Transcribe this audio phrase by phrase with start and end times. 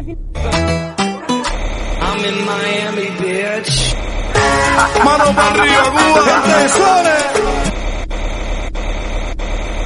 [0.00, 0.18] este fin.
[2.00, 3.94] I'm in Miami, bitch.
[5.04, 6.42] Mano para arriba, Cuba.
[6.42, 7.16] Gente, suene.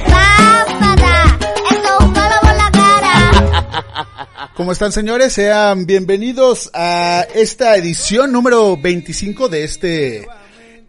[0.07, 1.37] ¡Rápada!
[1.71, 4.51] ¡Esto es un palo por la cara!
[4.55, 5.33] ¿Cómo están señores?
[5.33, 10.27] Sean bienvenidos a esta edición número 25 de este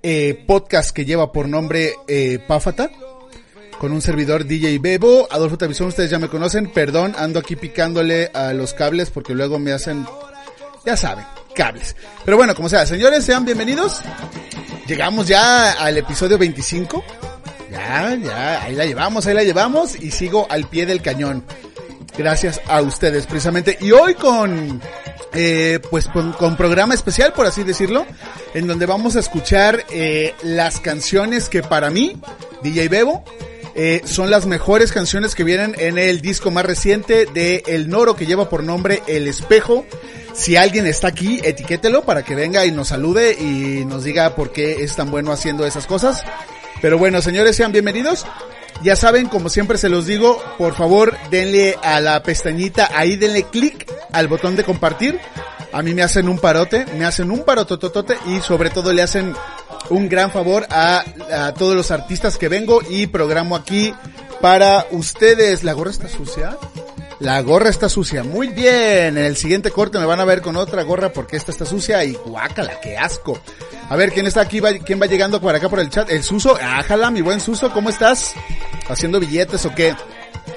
[0.03, 2.91] eh, podcast que lleva por nombre eh, Páfata.
[3.79, 8.31] Con un servidor DJ Bebo, Adolfo Tavizón, ustedes ya me conocen, perdón, ando aquí picándole
[8.33, 10.07] a los cables porque luego me hacen,
[10.85, 11.95] ya saben, cables.
[12.25, 14.01] Pero bueno, como sea, señores, sean bienvenidos.
[14.87, 17.05] Llegamos ya al episodio 25.
[17.71, 21.45] Ya, ya, ahí la llevamos, ahí la llevamos y sigo al pie del cañón.
[22.17, 23.77] Gracias a ustedes, precisamente.
[23.81, 24.81] Y hoy con,
[25.35, 28.07] eh, pues con, con programa especial, por así decirlo,
[28.55, 32.17] en donde vamos a escuchar eh, las canciones que para mí,
[32.63, 33.25] DJ Bebo,
[33.79, 38.17] eh, son las mejores canciones que vienen en el disco más reciente de El Noro
[38.17, 39.85] que lleva por nombre El Espejo.
[40.33, 44.51] Si alguien está aquí, etiquételo para que venga y nos salude y nos diga por
[44.51, 46.25] qué es tan bueno haciendo esas cosas.
[46.81, 48.25] Pero bueno, señores, sean bienvenidos.
[48.83, 53.43] Ya saben, como siempre se los digo, por favor denle a la pestañita, ahí denle
[53.45, 55.21] clic al botón de compartir.
[55.77, 59.35] A mí me hacen un parote, me hacen un parotototote y sobre todo le hacen
[59.91, 61.05] un gran favor a,
[61.59, 63.93] todos los artistas que vengo y programo aquí
[64.41, 65.65] para ustedes.
[65.65, 66.57] ¿La gorra está sucia?
[67.19, 68.25] La gorra está sucia.
[68.25, 69.19] Muy bien.
[69.19, 72.03] En el siguiente corte me van a ver con otra gorra porque esta está sucia
[72.05, 73.39] y guácala, qué asco.
[73.91, 74.63] A ver, ¿quién está aquí?
[74.83, 76.09] ¿Quién va llegando por acá por el chat?
[76.09, 76.57] El Suso.
[76.59, 78.33] Ájala, mi buen Suso, ¿cómo estás?
[78.89, 79.95] ¿Haciendo billetes o qué?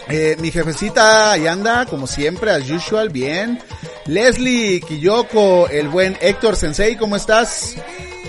[0.07, 3.59] Eh, mi jefecita ahí anda, como siempre, as usual, bien.
[4.09, 7.75] Leslie, Kiyoko, el buen Héctor Sensei, ¿cómo estás?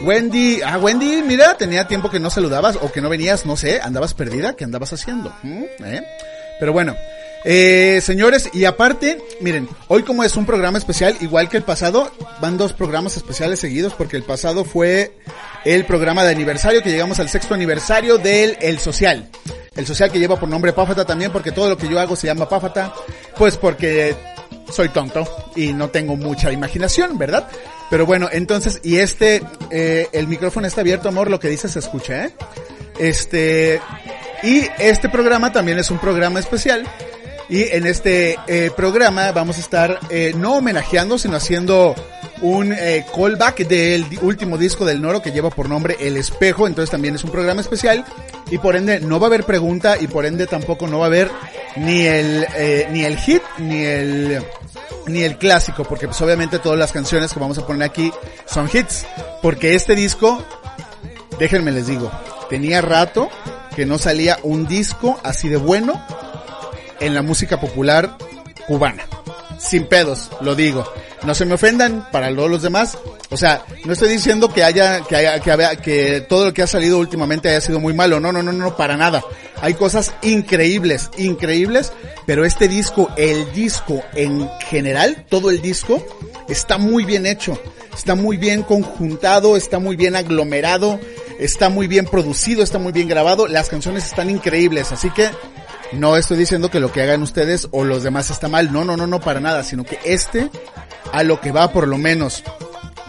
[0.02, 3.80] Wendy, ah, Wendy, mira, tenía tiempo que no saludabas o que no venías, no sé,
[3.80, 5.34] andabas perdida, ¿qué andabas haciendo?
[5.42, 5.64] ¿Mm?
[5.84, 6.06] ¿Eh?
[6.58, 6.94] Pero bueno,
[7.44, 12.12] eh, señores, y aparte, miren, hoy como es un programa especial, igual que el pasado,
[12.42, 15.12] van dos programas especiales seguidos, porque el pasado fue
[15.64, 19.30] el programa de aniversario, que llegamos al sexto aniversario del El Social.
[19.74, 22.26] El Social que lleva por nombre Páfata también, porque todo lo que yo hago se
[22.26, 22.92] llama Páfata,
[23.38, 24.14] pues porque
[24.70, 25.26] soy tonto
[25.56, 27.48] y no tengo mucha imaginación, ¿verdad?
[27.90, 31.80] Pero bueno, entonces, y este, eh, el micrófono está abierto, amor, lo que dices se
[31.80, 32.30] escucha, ¿eh?
[32.98, 33.80] Este,
[34.42, 36.86] y este programa también es un programa especial.
[37.48, 41.96] Y en este eh, programa vamos a estar eh, no homenajeando, sino haciendo
[42.42, 46.66] un eh, callback del último disco del Noro que lleva por nombre El Espejo.
[46.66, 48.04] Entonces también es un programa especial.
[48.50, 51.08] Y por ende no va a haber pregunta y por ende tampoco no va a
[51.08, 51.30] haber
[51.76, 54.42] ni el, eh, ni el hit ni el,
[55.06, 55.84] ni el clásico.
[55.84, 58.12] Porque pues obviamente todas las canciones que vamos a poner aquí
[58.46, 59.06] son hits.
[59.42, 60.44] Porque este disco
[61.40, 62.12] déjenme les digo,
[62.50, 63.30] tenía rato
[63.74, 66.04] que no salía un disco así de bueno
[67.00, 68.16] en la música popular
[68.68, 69.04] cubana.
[69.60, 70.90] Sin pedos, lo digo.
[71.22, 72.96] No se me ofendan para todos los demás.
[73.28, 76.62] O sea, no estoy diciendo que haya, que haya, que, haya- que todo lo que
[76.62, 78.20] ha salido últimamente haya sido muy malo.
[78.20, 79.22] No, no, no, no, para nada.
[79.60, 81.92] Hay cosas increíbles, increíbles.
[82.24, 86.02] Pero este disco, el disco en general, todo el disco,
[86.48, 87.58] está muy bien hecho.
[87.94, 90.98] Está muy bien conjuntado, está muy bien aglomerado,
[91.38, 93.46] está muy bien producido, está muy bien grabado.
[93.46, 94.90] Las canciones están increíbles.
[94.90, 95.28] Así que
[95.92, 98.96] no estoy diciendo que lo que hagan ustedes o los demás está mal, no, no,
[98.96, 100.50] no, no, para nada, sino que este,
[101.12, 102.44] a lo que va por lo menos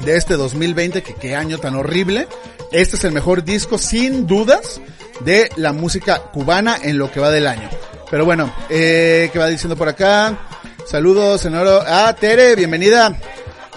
[0.03, 2.27] de este 2020, que qué año tan horrible,
[2.71, 4.81] este es el mejor disco sin dudas
[5.21, 7.69] de la música cubana en lo que va del año.
[8.09, 10.37] Pero bueno, eh, ¿qué va diciendo por acá?
[10.85, 11.85] Saludos, señor.
[11.87, 13.15] Ah, Tere, bienvenida.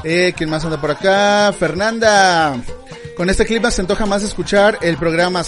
[0.03, 1.53] Eh, ¿quién más anda por acá?
[1.59, 2.57] Fernanda.
[3.17, 5.43] Con este clima se antoja más escuchar el programa.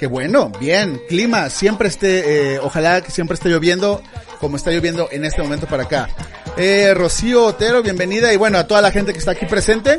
[0.00, 4.02] Qué bueno, bien, clima, siempre esté, eh, ojalá que siempre esté lloviendo
[4.40, 6.08] como está lloviendo en este momento para acá.
[6.56, 9.98] Eh, Rocío Otero, bienvenida y bueno, a toda la gente que está aquí presente,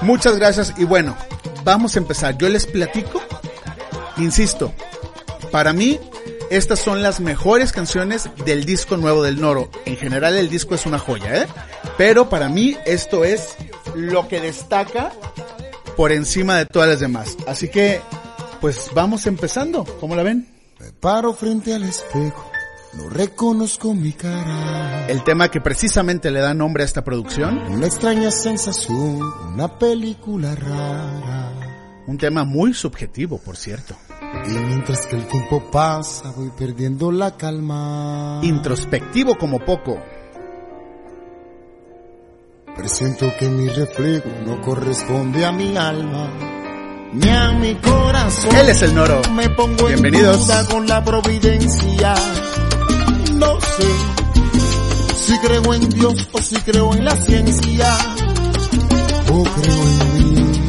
[0.00, 1.14] muchas gracias y bueno,
[1.62, 2.38] vamos a empezar.
[2.38, 3.20] Yo les platico,
[4.16, 4.72] insisto,
[5.52, 6.00] para mí
[6.48, 9.68] estas son las mejores canciones del disco nuevo del Noro.
[9.84, 11.46] En general el disco es una joya, ¿eh?
[11.98, 13.56] Pero para mí esto es
[13.94, 15.12] lo que destaca
[15.98, 17.36] por encima de todas las demás.
[17.46, 18.00] Así que,
[18.64, 19.84] pues vamos empezando.
[20.00, 20.48] ¿Cómo la ven?
[20.80, 22.50] Me paro frente al espejo,
[22.94, 25.06] no reconozco mi cara.
[25.06, 29.20] El tema que precisamente le da nombre a esta producción, Una extraña sensación,
[29.52, 31.52] una película rara.
[32.06, 33.96] un tema muy subjetivo, por cierto.
[34.46, 38.40] Y mientras que el tiempo pasa, voy perdiendo la calma.
[38.42, 40.02] Introspectivo como poco.
[42.74, 46.30] Presiento que mi reflejo no corresponde a mi alma,
[47.14, 48.56] mi corazón.
[48.56, 49.22] Él es el Noro.
[49.32, 50.36] Me pongo Bienvenidos.
[50.36, 52.14] en duda con la providencia.
[53.34, 53.88] No sé
[55.16, 57.96] si creo en Dios o si creo en la ciencia.
[59.32, 60.60] O creo en mí,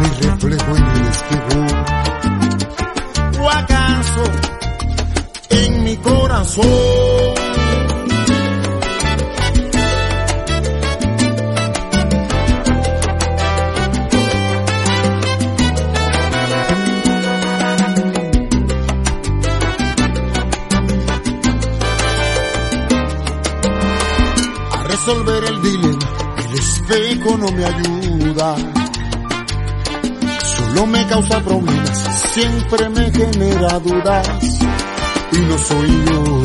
[0.00, 1.66] mi reflejo en el espejo.
[3.42, 4.24] O acaso
[5.50, 6.89] en mi corazón.
[25.10, 25.98] A resolver el dilema.
[26.38, 28.56] El espejo no me ayuda,
[30.56, 31.98] solo me causa problemas,
[32.32, 34.28] siempre me genera dudas.
[35.32, 36.42] Y no soy yo,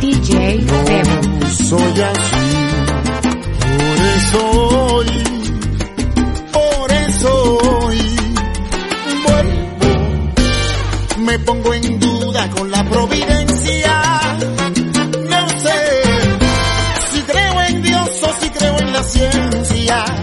[0.00, 2.56] DJ no soy así.
[3.76, 5.06] Por eso hoy,
[6.52, 8.16] por eso hoy,
[9.26, 9.90] vuelvo.
[11.18, 13.47] Me pongo en duda con la providencia.
[19.08, 19.30] 坚
[19.64, 20.17] 持呀。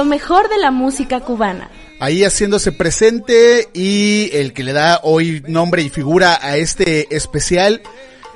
[0.00, 1.70] Lo mejor de la música cubana.
[1.98, 7.82] ahí haciéndose presente y el que le da hoy nombre y figura a este especial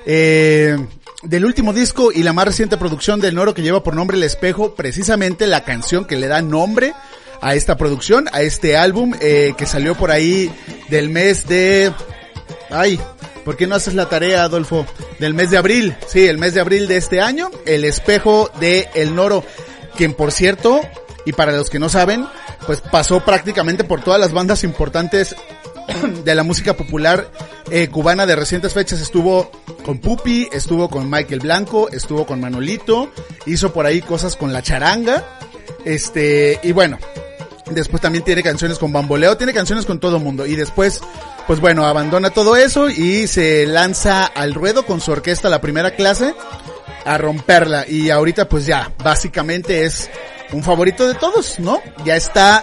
[0.04, 0.76] eh,
[1.23, 4.25] del último disco y la más reciente producción del Noro que lleva por nombre El
[4.25, 6.92] Espejo, precisamente la canción que le da nombre
[7.40, 10.50] a esta producción, a este álbum eh, que salió por ahí
[10.90, 11.94] del mes de...
[12.68, 13.00] Ay,
[13.42, 14.85] ¿por qué no haces la tarea, Adolfo?
[15.18, 18.90] Del mes de abril, sí, el mes de abril de este año, El Espejo de
[18.94, 19.42] El Noro,
[19.97, 20.83] quien por cierto,
[21.24, 22.26] y para los que no saben,
[22.66, 25.34] pues pasó prácticamente por todas las bandas importantes
[26.24, 27.30] de la música popular
[27.70, 29.00] eh, cubana de recientes fechas.
[29.00, 29.50] Estuvo
[29.84, 33.10] con Pupi, estuvo con Michael Blanco, estuvo con Manolito,
[33.46, 35.24] hizo por ahí cosas con la charanga,
[35.84, 36.98] este, y bueno,
[37.70, 41.00] después también tiene canciones con Bamboleo, tiene canciones con todo mundo, y después,
[41.46, 45.94] pues bueno, abandona todo eso y se lanza al ruedo con su orquesta la primera
[45.94, 46.34] clase
[47.04, 50.08] a romperla, y ahorita pues ya, básicamente es
[50.52, 51.80] un favorito de todos, ¿no?
[52.04, 52.62] Ya está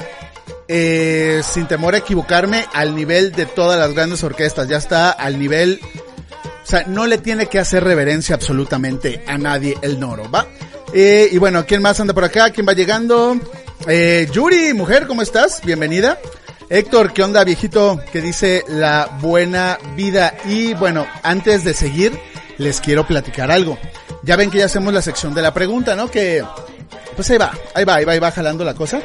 [0.68, 4.68] eh, sin temor a equivocarme, al nivel de todas las grandes orquestas.
[4.68, 5.82] Ya está al nivel,
[6.64, 10.48] o sea, no le tiene que hacer reverencia absolutamente a nadie el Noro, ¿va?
[10.94, 12.52] Eh, y bueno, ¿quién más anda por acá?
[12.52, 13.40] ¿Quién va llegando?
[13.88, 15.62] Eh, Yuri, mujer, ¿cómo estás?
[15.64, 16.20] Bienvenida.
[16.70, 18.00] Héctor, ¿qué onda, viejito?
[18.14, 20.36] Que dice la buena vida.
[20.46, 22.18] Y bueno, antes de seguir,
[22.58, 23.78] les quiero platicar algo.
[24.24, 26.10] Ya ven que ya hacemos la sección de la pregunta, ¿no?
[26.10, 26.44] Que,
[27.16, 29.02] pues ahí va, ahí va, ahí va, ahí va jalando la cosa.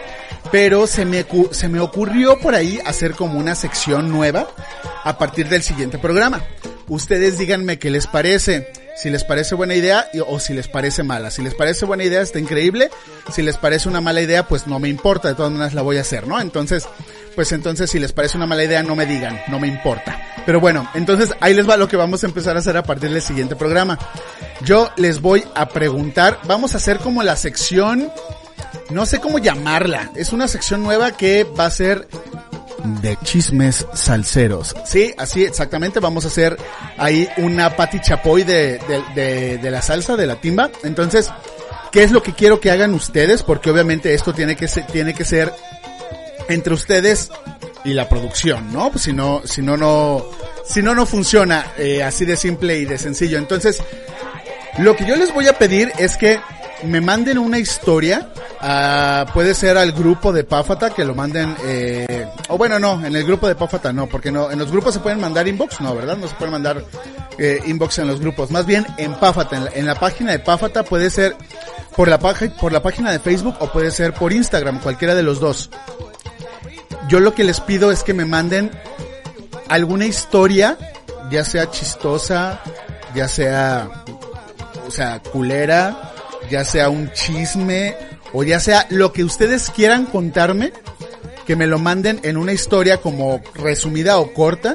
[0.53, 4.49] Pero se me, se me ocurrió por ahí hacer como una sección nueva
[5.03, 6.41] a partir del siguiente programa.
[6.89, 8.73] Ustedes díganme qué les parece.
[8.97, 11.31] Si les parece buena idea o si les parece mala.
[11.31, 12.91] Si les parece buena idea, está increíble.
[13.31, 15.29] Si les parece una mala idea, pues no me importa.
[15.29, 16.41] De todas maneras la voy a hacer, ¿no?
[16.41, 16.89] Entonces,
[17.35, 19.39] pues entonces si les parece una mala idea, no me digan.
[19.49, 20.19] No me importa.
[20.47, 23.11] Pero bueno, entonces ahí les va lo que vamos a empezar a hacer a partir
[23.11, 23.99] del siguiente programa.
[24.65, 28.11] Yo les voy a preguntar, vamos a hacer como la sección,
[28.91, 30.11] no sé cómo llamarla.
[30.17, 32.09] Es una sección nueva que va a ser
[33.03, 34.75] de chismes salseros.
[34.85, 36.01] Sí, así exactamente.
[36.01, 36.57] Vamos a hacer
[36.99, 38.81] ahí una pati chapoy de,
[39.15, 40.71] de, de- la salsa, de la timba.
[40.85, 41.31] Entonces,
[41.93, 43.43] ¿qué es lo que quiero que hagan ustedes?
[43.43, 45.53] Porque obviamente esto tiene que ser, tiene que ser
[46.49, 47.31] entre ustedes
[47.85, 48.91] y la producción, ¿no?
[48.91, 50.25] Pues si no, si no, no,
[50.65, 53.39] si no, no funciona eh, así de simple y de sencillo.
[53.39, 53.83] Entonces,
[54.79, 56.39] lo que yo les voy a pedir es que
[56.85, 58.29] me manden una historia,
[58.61, 63.17] ah, puede ser al grupo de Páfata, que lo manden, eh, o bueno, no, en
[63.17, 65.95] el grupo de Páfata no, porque no, en los grupos se pueden mandar inbox, no,
[65.95, 66.17] ¿verdad?
[66.17, 66.85] No se pueden mandar
[67.39, 71.09] eh, inbox en los grupos, más bien en Páfata, en la, página de Páfata puede
[71.11, 71.37] ser
[71.95, 75.41] por la, por la página de Facebook o puede ser por Instagram, cualquiera de los
[75.41, 75.71] dos.
[77.09, 78.71] Yo lo que les pido es que me manden
[79.69, 80.77] alguna historia,
[81.31, 82.61] ya sea chistosa,
[83.15, 84.05] ya sea
[84.87, 86.13] o sea, culera,
[86.51, 87.97] ya sea un chisme,
[88.33, 90.73] o ya sea lo que ustedes quieran contarme,
[91.47, 94.75] que me lo manden en una historia como resumida o corta,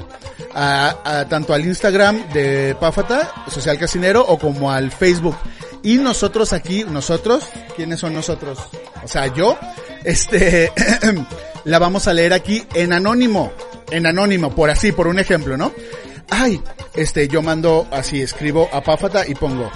[0.53, 5.35] a, a- tanto al Instagram de Páfata, Social Casinero, o como al Facebook.
[5.83, 7.43] Y nosotros aquí, nosotros,
[7.75, 8.59] ¿quiénes son nosotros?
[9.03, 9.57] O sea, yo,
[10.03, 10.71] este,
[11.65, 13.51] la vamos a leer aquí en anónimo,
[13.89, 15.71] en anónimo, por así, por un ejemplo, ¿no?
[16.29, 16.61] Ay,
[16.93, 19.69] este, yo mando así, escribo a Páfata y pongo,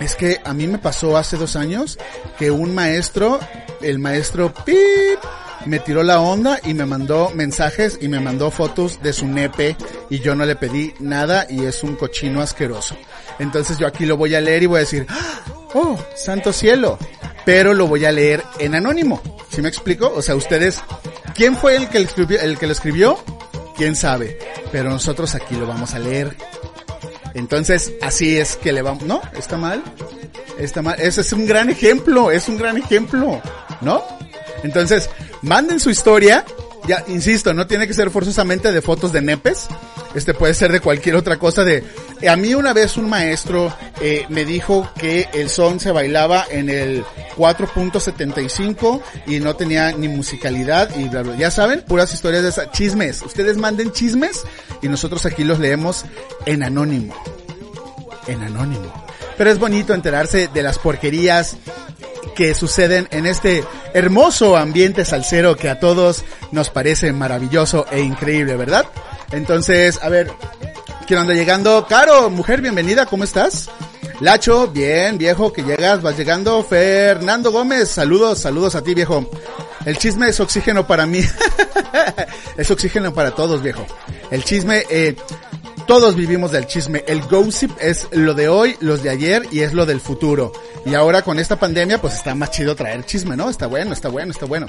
[0.00, 1.98] es que a mí me pasó hace dos años
[2.38, 3.40] que un maestro,
[3.80, 5.18] el maestro Pip,
[5.64, 9.76] me tiró la onda y me mandó mensajes y me mandó fotos de su nepe
[10.10, 12.96] y yo no le pedí nada y es un cochino asqueroso.
[13.38, 15.40] Entonces yo aquí lo voy a leer y voy a decir, "Ah,
[15.74, 16.98] oh, santo cielo,
[17.44, 19.20] pero lo voy a leer en anónimo.
[19.50, 20.12] ¿Sí me explico?
[20.14, 20.82] O sea, ustedes,
[21.34, 21.98] ¿quién fue el que?
[21.98, 23.18] El que lo escribió?
[23.76, 24.38] ¿Quién sabe?
[24.72, 26.36] Pero nosotros aquí lo vamos a leer.
[27.36, 29.20] Entonces, así es que le vamos, ¿no?
[29.38, 29.82] ¿Está mal?
[30.58, 30.98] Está mal.
[30.98, 33.42] Ese es un gran ejemplo, es un gran ejemplo,
[33.82, 34.02] ¿no?
[34.62, 35.10] Entonces,
[35.42, 36.46] manden su historia.
[36.88, 39.66] Ya, insisto, no tiene que ser forzosamente de fotos de nepes.
[40.16, 41.84] Este puede ser de cualquier otra cosa de...
[42.26, 43.70] A mí una vez un maestro
[44.00, 47.04] eh, me dijo que el son se bailaba en el
[47.36, 51.36] 4.75 y no tenía ni musicalidad y bla, bla.
[51.36, 52.70] Ya saben, puras historias de esas.
[52.72, 53.20] Chismes.
[53.20, 54.44] Ustedes manden chismes
[54.80, 56.06] y nosotros aquí los leemos
[56.46, 57.14] en anónimo.
[58.26, 58.90] En anónimo.
[59.36, 61.58] Pero es bonito enterarse de las porquerías
[62.34, 68.56] que suceden en este hermoso ambiente salsero que a todos nos parece maravilloso e increíble,
[68.56, 68.86] ¿verdad?
[69.32, 70.30] Entonces, a ver,
[71.06, 71.86] ¿quién anda llegando?
[71.88, 73.68] Caro, mujer, bienvenida, ¿cómo estás?
[74.20, 76.64] Lacho, bien, viejo, que llegas, vas llegando.
[76.64, 79.28] Fernando Gómez, saludos, saludos a ti, viejo.
[79.84, 81.20] El chisme es oxígeno para mí.
[82.56, 83.84] es oxígeno para todos, viejo.
[84.30, 85.16] El chisme, eh,
[85.86, 87.04] todos vivimos del chisme.
[87.06, 90.52] El gossip es lo de hoy, los de ayer y es lo del futuro.
[90.84, 93.48] Y ahora con esta pandemia, pues está más chido traer chisme, ¿no?
[93.48, 94.66] Está bueno, está bueno, está bueno.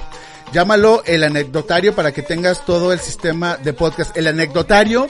[0.54, 4.16] Llámalo el anecdotario para que tengas todo el sistema de podcast.
[4.16, 5.08] El anecdotario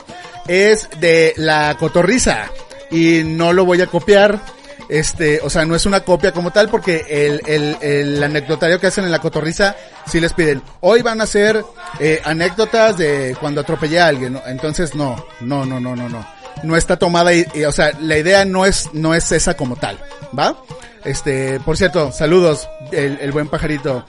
[0.47, 2.51] es de la cotorriza
[2.89, 4.41] y no lo voy a copiar.
[4.89, 8.87] Este, o sea, no es una copia como tal porque el, el, el anecdotario que
[8.87, 9.75] hacen en la cotorriza
[10.05, 11.63] sí les piden, hoy van a hacer
[11.99, 14.41] eh, anécdotas de cuando atropellé a alguien, ¿no?
[14.47, 16.25] entonces no, no, no, no, no, no,
[16.63, 19.99] no está tomada y, o sea, la idea no es, no es esa como tal,
[20.37, 20.57] ¿va?
[21.03, 24.05] Este, por cierto, saludos, el, el buen pajarito.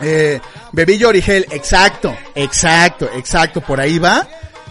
[0.00, 0.40] Eh,
[0.72, 4.26] Bebillo Origel, exacto, exacto, exacto, por ahí va,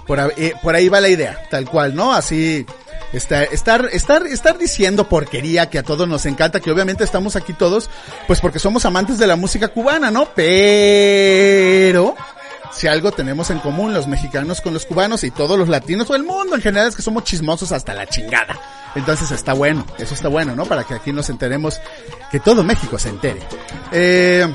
[0.05, 2.13] por, eh, por ahí va la idea, tal cual, ¿no?
[2.13, 2.65] Así,
[3.13, 7.53] Estar, estar, estar, estar diciendo porquería que a todos nos encanta, que obviamente estamos aquí
[7.53, 7.89] todos,
[8.27, 10.29] pues porque somos amantes de la música cubana, ¿no?
[10.35, 12.15] Pero,
[12.71, 16.15] si algo tenemos en común los mexicanos con los cubanos y todos los latinos o
[16.15, 18.59] el mundo en general es que somos chismosos hasta la chingada.
[18.95, 20.65] Entonces está bueno, eso está bueno, ¿no?
[20.65, 21.79] Para que aquí nos enteremos,
[22.31, 23.41] que todo México se entere.
[23.91, 24.47] Eh,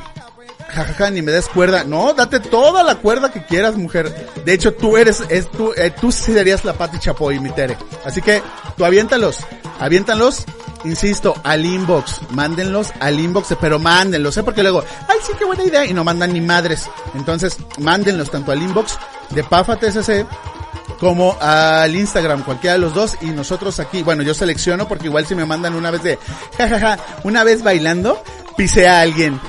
[0.68, 1.84] jajaja, ni me des cuerda.
[1.84, 4.30] No, date toda la cuerda que quieras, mujer.
[4.44, 7.76] De hecho, tú eres, es, tú, eh, tú serías la Pati Chapoy, mi Tere.
[8.04, 8.42] Así que,
[8.76, 9.44] tú aviéntalos,
[9.80, 10.44] aviéntalos
[10.84, 14.42] insisto, al inbox, mándenlos al inbox, pero mándenlos, ¿eh?
[14.42, 16.88] Porque luego, ay, sí, qué buena idea, y no mandan ni madres.
[17.14, 18.98] Entonces, mándenlos tanto al inbox
[19.30, 20.26] de Pafa TSC
[21.00, 25.26] como al Instagram, cualquiera de los dos, y nosotros aquí, bueno, yo selecciono porque igual
[25.26, 26.18] si me mandan una vez de,
[26.56, 28.22] jajaja, una vez bailando,
[28.56, 29.40] pisé a alguien.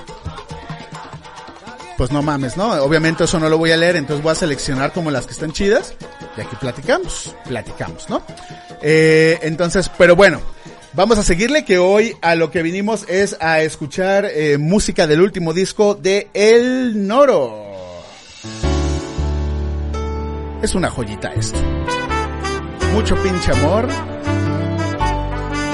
[1.99, 2.71] Pues no mames, ¿no?
[2.81, 5.51] Obviamente eso no lo voy a leer, entonces voy a seleccionar como las que están
[5.51, 5.95] chidas,
[6.37, 8.23] y aquí platicamos, platicamos, ¿no?
[8.81, 10.39] Eh, entonces, pero bueno,
[10.93, 15.19] vamos a seguirle que hoy a lo que vinimos es a escuchar eh, música del
[15.19, 17.65] último disco de El Noro.
[20.61, 21.59] Es una joyita esto.
[22.93, 23.89] Mucho pinche amor.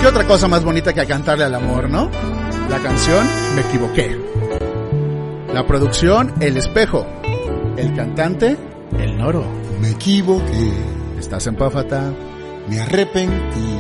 [0.02, 2.10] ¿Qué otra cosa más bonita que a cantarle al amor, no?
[2.72, 4.45] La canción, me equivoqué.
[5.56, 7.06] La producción, el espejo.
[7.78, 8.58] El cantante,
[9.00, 9.46] el noro.
[9.80, 10.74] Me equivoqué,
[11.18, 12.14] Estás en Páfata.
[12.68, 13.80] me arrepentí.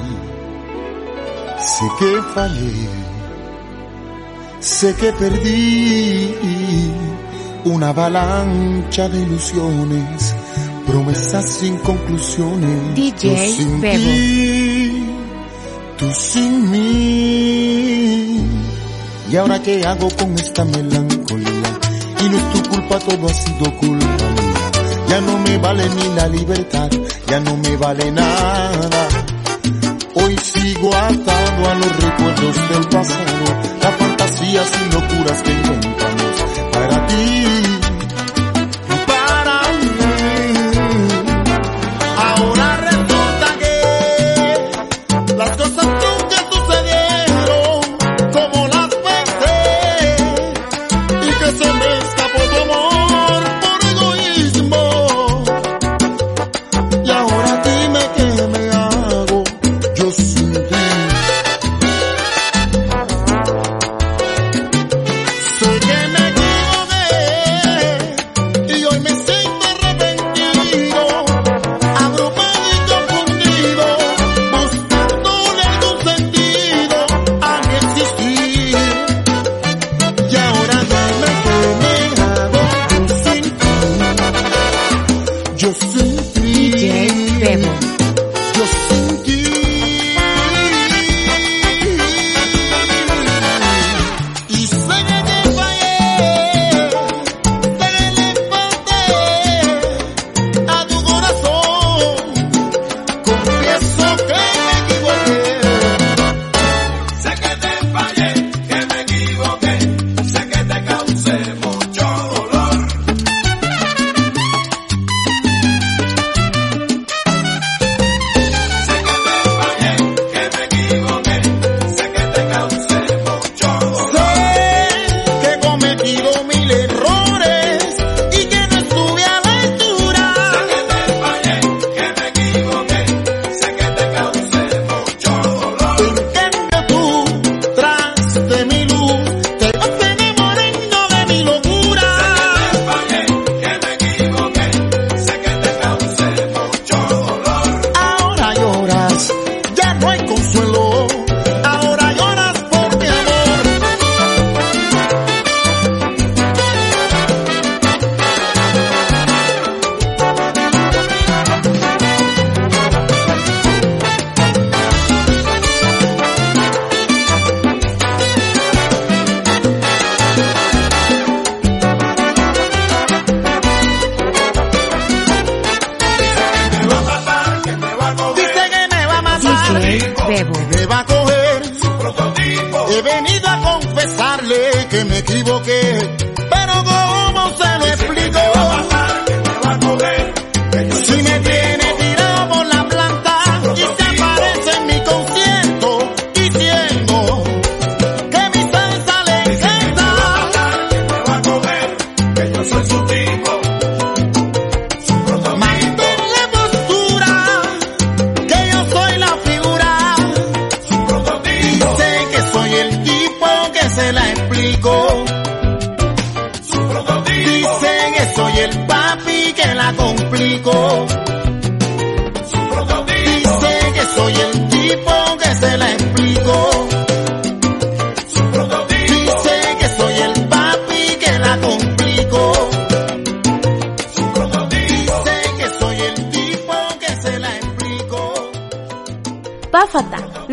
[1.59, 2.87] Sé que fallé,
[4.61, 6.33] sé que perdí
[7.65, 10.33] una avalancha de ilusiones,
[10.87, 12.95] promesas sin conclusiones.
[12.95, 13.97] DJ sin Bebo.
[13.97, 15.05] ti,
[15.97, 18.45] tú sin mí.
[19.29, 21.54] ¿Y ahora qué hago con esta melancolía?
[22.25, 24.71] Y no es tu culpa, todo ha sido culpa mía.
[25.09, 26.89] Ya no me vale ni la libertad,
[27.27, 29.07] ya no me vale nada.
[30.15, 33.45] Hoy sigo atado a los recuerdos del pasado,
[33.79, 36.35] las fantasías y locuras que inventamos
[36.73, 37.54] para ti.
[87.55, 87.84] Bebo.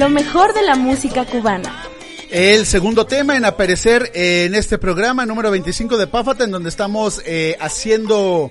[0.03, 1.87] Lo mejor de la música cubana.
[2.29, 7.23] El segundo tema en aparecer en este programa número 25 de Páfata, en donde estamos
[7.25, 8.51] eh, haciendo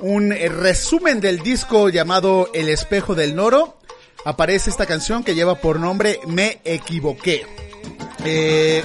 [0.00, 3.76] un eh, resumen del disco llamado El espejo del Noro.
[4.24, 7.44] Aparece esta canción que lleva por nombre Me equivoqué.
[8.24, 8.82] Eh,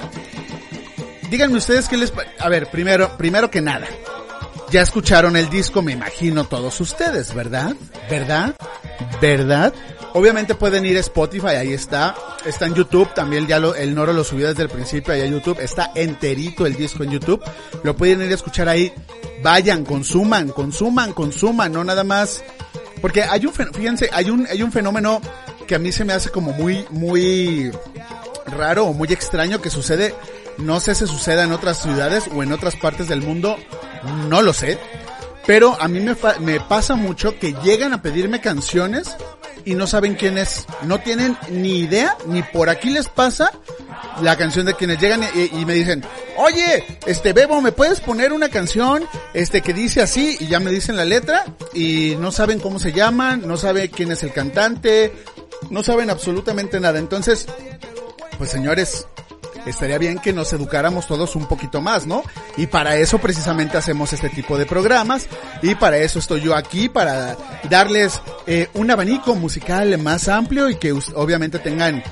[1.30, 2.12] díganme ustedes qué les...
[2.38, 3.86] A ver, primero, primero que nada.
[4.70, 7.74] Ya escucharon el disco, me imagino todos ustedes, ¿verdad?
[8.10, 8.54] ¿Verdad?
[9.22, 9.72] ¿Verdad?
[10.18, 12.16] Obviamente pueden ir a Spotify, ahí está.
[12.44, 15.26] Está en YouTube, también ya lo, el Noro lo subió desde el principio ahí a
[15.26, 15.60] YouTube.
[15.60, 17.40] Está enterito el disco en YouTube.
[17.84, 18.92] Lo pueden ir a escuchar ahí.
[19.44, 22.42] Vayan, consuman, consuman, consuman, no nada más.
[23.00, 25.20] Porque hay un, fíjense, hay un, hay un fenómeno
[25.68, 27.70] que a mí se me hace como muy, muy
[28.46, 30.16] raro o muy extraño que sucede.
[30.56, 33.56] No sé si suceda en otras ciudades o en otras partes del mundo.
[34.28, 34.80] No lo sé.
[35.46, 39.16] Pero a mí me, me pasa mucho que llegan a pedirme canciones
[39.68, 40.64] y no saben quién es.
[40.84, 43.52] No tienen ni idea, ni por aquí les pasa
[44.22, 46.02] la canción de quienes llegan y, me dicen,
[46.38, 49.04] oye, este Bebo, ¿me puedes poner una canción
[49.34, 50.38] este que dice así?
[50.40, 54.10] Y ya me dicen la letra y no saben cómo se llaman, no saben quién
[54.10, 55.12] es el cantante,
[55.68, 56.98] no saben absolutamente nada.
[56.98, 57.46] Entonces,
[58.38, 59.06] pues señores,
[59.68, 62.22] estaría bien que nos educáramos todos un poquito más, ¿no?
[62.56, 65.28] Y para eso precisamente hacemos este tipo de programas
[65.62, 67.36] y para eso estoy yo aquí, para
[67.68, 72.02] darles eh, un abanico musical más amplio y que obviamente tengan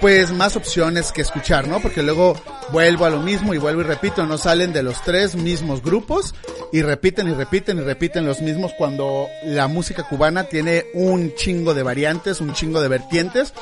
[0.00, 1.80] pues más opciones que escuchar, ¿no?
[1.80, 2.36] Porque luego
[2.70, 6.34] vuelvo a lo mismo y vuelvo y repito, no salen de los tres mismos grupos
[6.72, 11.74] y repiten y repiten y repiten los mismos cuando la música cubana tiene un chingo
[11.74, 13.54] de variantes, un chingo de vertientes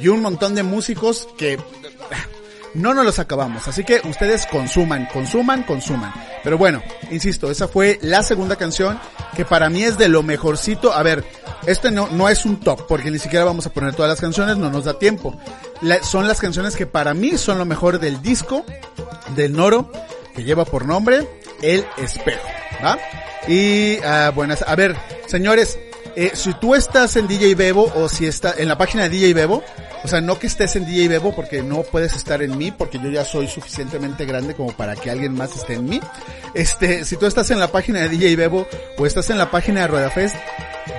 [0.00, 1.58] y un montón de músicos que
[2.74, 3.68] no nos los acabamos.
[3.68, 6.12] Así que ustedes consuman, consuman, consuman.
[6.42, 8.98] Pero bueno, insisto, esa fue la segunda canción
[9.36, 10.92] que para mí es de lo mejorcito.
[10.92, 11.24] A ver,
[11.66, 14.56] este no, no es un top porque ni siquiera vamos a poner todas las canciones,
[14.56, 15.38] no nos da tiempo.
[16.02, 18.64] Son las canciones que para mí son lo mejor del disco
[19.34, 19.90] del Noro
[20.34, 21.28] que lleva por nombre
[21.60, 22.48] El Espejo.
[22.84, 22.98] ¿Va?
[23.48, 25.78] Y ah, buenas, a ver, señores,
[26.16, 29.34] eh, si tú estás en DJ Bebo o si está en la página de DJ
[29.34, 29.62] Bebo,
[30.04, 32.98] o sea, no que estés en DJ Bebo porque no puedes estar en mí porque
[32.98, 36.00] yo ya soy suficientemente grande como para que alguien más esté en mí.
[36.54, 38.66] Este, si tú estás en la página de DJ Bebo
[38.98, 40.36] o estás en la página de Rueda Fest,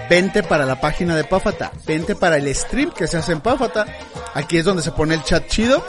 [0.10, 3.86] vente para la página de Páfata, vente para el stream que se hace en Páfata.
[4.34, 5.84] Aquí es donde se pone el chat chido.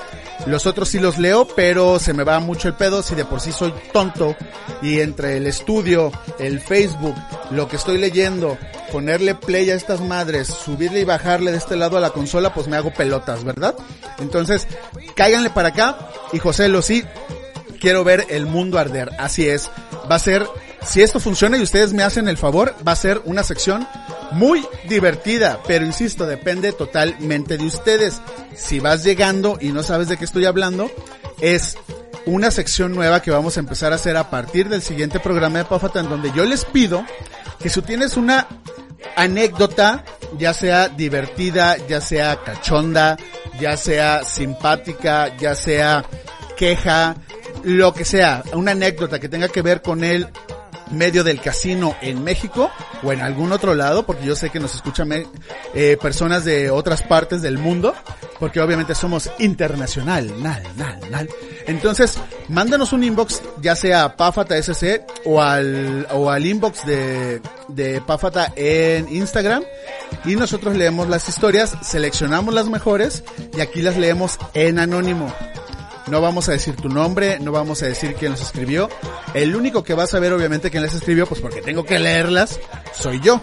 [0.46, 3.40] Los otros sí los leo, pero se me va mucho el pedo si de por
[3.40, 4.37] sí soy tonto
[4.82, 7.14] y entre el estudio, el Facebook,
[7.50, 8.58] lo que estoy leyendo,
[8.90, 12.68] ponerle play a estas madres, subirle y bajarle de este lado a la consola, pues
[12.68, 13.75] me hago pelotas, ¿verdad?
[14.18, 14.66] Entonces,
[15.14, 17.05] cáiganle para acá y José lo sí,
[17.81, 19.11] quiero ver el mundo arder.
[19.18, 19.70] Así es.
[20.11, 20.47] Va a ser,
[20.83, 23.87] si esto funciona y ustedes me hacen el favor, va a ser una sección
[24.33, 28.20] muy divertida, pero insisto, depende totalmente de ustedes.
[28.57, 30.90] Si vas llegando y no sabes de qué estoy hablando,
[31.40, 31.77] es
[32.27, 35.64] una sección nueva que vamos a empezar a hacer a partir del siguiente programa de
[35.64, 37.05] Pafata en donde yo les pido
[37.59, 38.47] que si tienes una
[39.16, 40.05] anécdota,
[40.38, 43.16] ya sea divertida, ya sea cachonda,
[43.61, 46.05] ya sea simpática, ya sea
[46.57, 47.16] queja,
[47.62, 50.29] lo que sea, una anécdota que tenga que ver con el
[50.90, 52.70] medio del casino en México
[53.03, 55.11] o en algún otro lado, porque yo sé que nos escuchan
[55.75, 57.94] eh, personas de otras partes del mundo,
[58.38, 61.29] porque obviamente somos internacional, nal, nal, nal.
[61.66, 62.18] Entonces,
[62.49, 68.01] mándanos un inbox, ya sea a Pafata SC o al, o al inbox de, de
[68.01, 69.64] Pafata en Instagram,
[70.25, 73.25] y nosotros leemos las historias, seleccionamos las mejores,
[73.57, 75.33] y aquí las leemos en anónimo.
[76.09, 78.90] No vamos a decir tu nombre, no vamos a decir quién las escribió.
[79.33, 82.61] El único que va a saber obviamente quién las escribió, pues porque tengo que leerlas,
[82.93, 83.40] soy yo,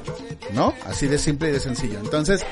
[0.54, 0.74] ¿no?
[0.86, 2.00] Así de simple y de sencillo.
[2.00, 2.46] Entonces,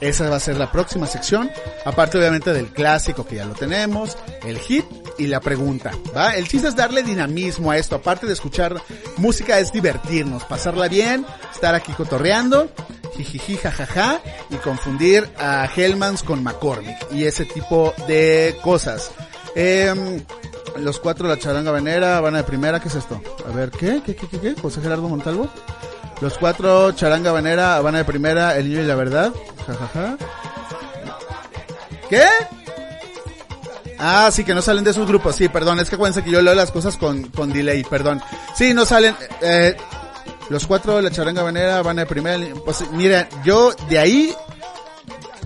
[0.00, 1.48] esa va a ser la próxima sección,
[1.84, 4.84] aparte obviamente del clásico que ya lo tenemos, el hit
[5.16, 6.34] y la pregunta, ¿va?
[6.34, 8.82] El chiste es darle dinamismo a esto, aparte de escuchar
[9.16, 12.68] música es divertirnos, pasarla bien, estar aquí cotorreando,
[13.16, 14.20] jijiji, jajaja,
[14.50, 19.12] y confundir a Hellmans con McCormick y ese tipo de cosas.
[19.54, 20.24] Em,
[20.78, 23.20] los cuatro de la charanga venera, Habana de primera, ¿qué es esto?
[23.46, 24.02] A ver, ¿qué?
[24.04, 24.54] ¿Qué, qué, qué, qué?
[24.60, 25.48] José Gerardo Montalvo.
[26.20, 29.32] Los cuatro, charanga venera, Habana de primera, El niño y la verdad.
[29.66, 30.16] Jajaja.
[32.08, 32.24] ¿Qué?
[33.98, 35.36] Ah, sí, que no salen de esos grupos.
[35.36, 38.20] Sí, perdón, es que acuérdense que yo leo las cosas con, con delay, perdón.
[38.54, 39.76] Sí, no salen, eh,
[40.48, 42.38] los cuatro de la charanga venera, Habana de primera.
[42.64, 44.34] Pues mira, yo de ahí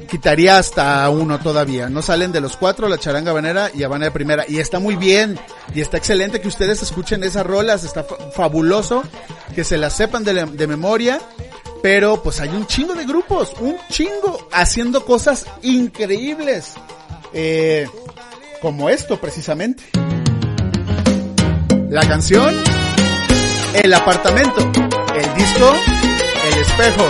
[0.06, 1.88] quitaría hasta uno todavía.
[1.88, 4.44] No salen de los cuatro, la charanga banera y Habana de primera.
[4.48, 5.38] Y está muy bien.
[5.74, 7.84] Y está excelente que ustedes escuchen esas rolas.
[7.84, 9.02] Está fa- fabuloso
[9.54, 11.20] que se las sepan de, de memoria.
[11.82, 16.74] Pero pues hay un chingo de grupos, un chingo, haciendo cosas increíbles.
[17.32, 17.86] Eh,
[18.62, 19.84] como esto precisamente.
[21.90, 22.54] La canción,
[23.74, 25.72] el apartamento, el disco,
[26.50, 27.04] el espejo,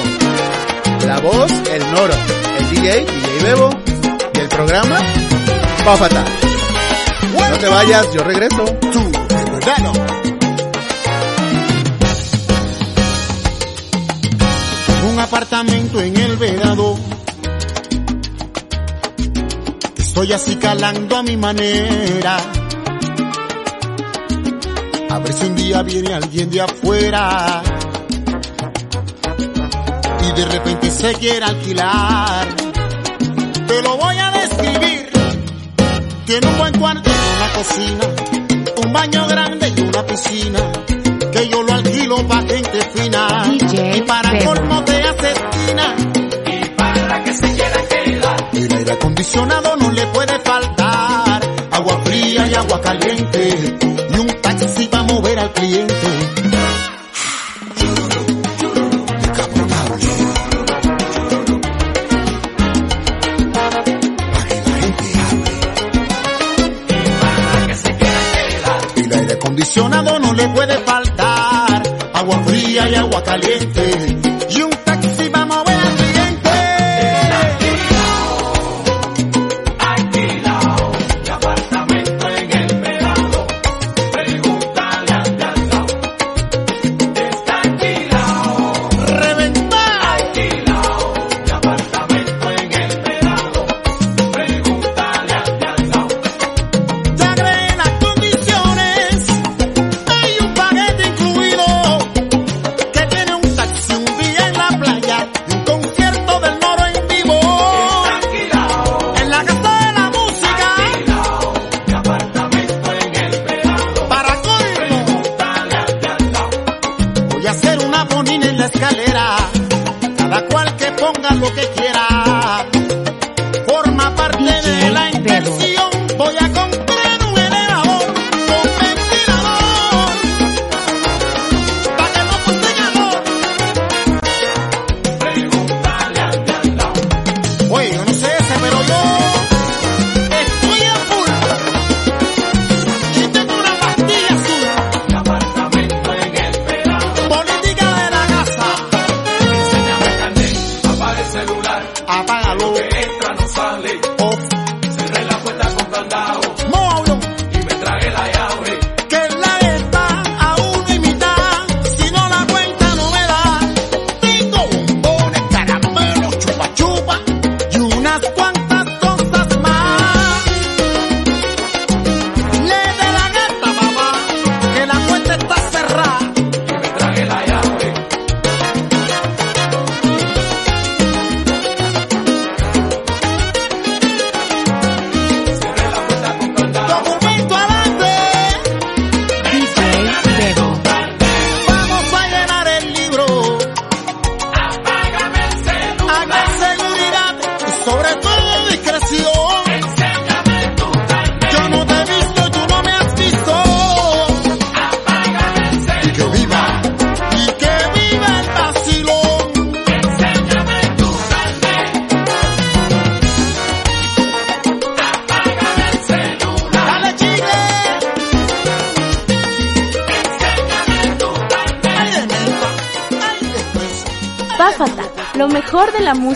[1.06, 2.14] la voz, el noro,
[2.58, 3.70] el DJ, DJ Bebo,
[4.34, 4.98] y el programa,
[5.84, 6.24] Páfata.
[7.50, 8.64] No te vayas, yo regreso.
[8.64, 9.92] Tú, de verdad no.
[15.10, 16.98] Un apartamento en el verado.
[19.96, 22.36] Estoy así calando a mi manera.
[25.08, 27.62] A ver si un día viene alguien de afuera.
[30.28, 32.46] Y de repente se quiere alquilar.
[33.66, 35.10] Te lo voy a describir.
[36.26, 38.04] Tiene un buen cuarto y una cocina,
[38.84, 40.58] un baño grande y una piscina,
[41.32, 43.44] que yo lo alquilo pa' gente fina.
[43.44, 45.96] DJ y para colmo te hace esquina.
[46.46, 48.50] Y para que se quiera quedar.
[48.52, 51.40] El aire acondicionado no le puede faltar.
[51.70, 53.76] Agua fría y agua caliente.
[54.10, 56.15] Y un taxi para mover al cliente.
[72.76, 74.15] Y agua caliente.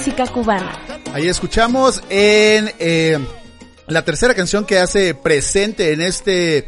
[0.01, 0.79] Música cubana.
[1.13, 3.19] Ahí escuchamos en eh,
[3.87, 6.67] la tercera canción que hace presente en este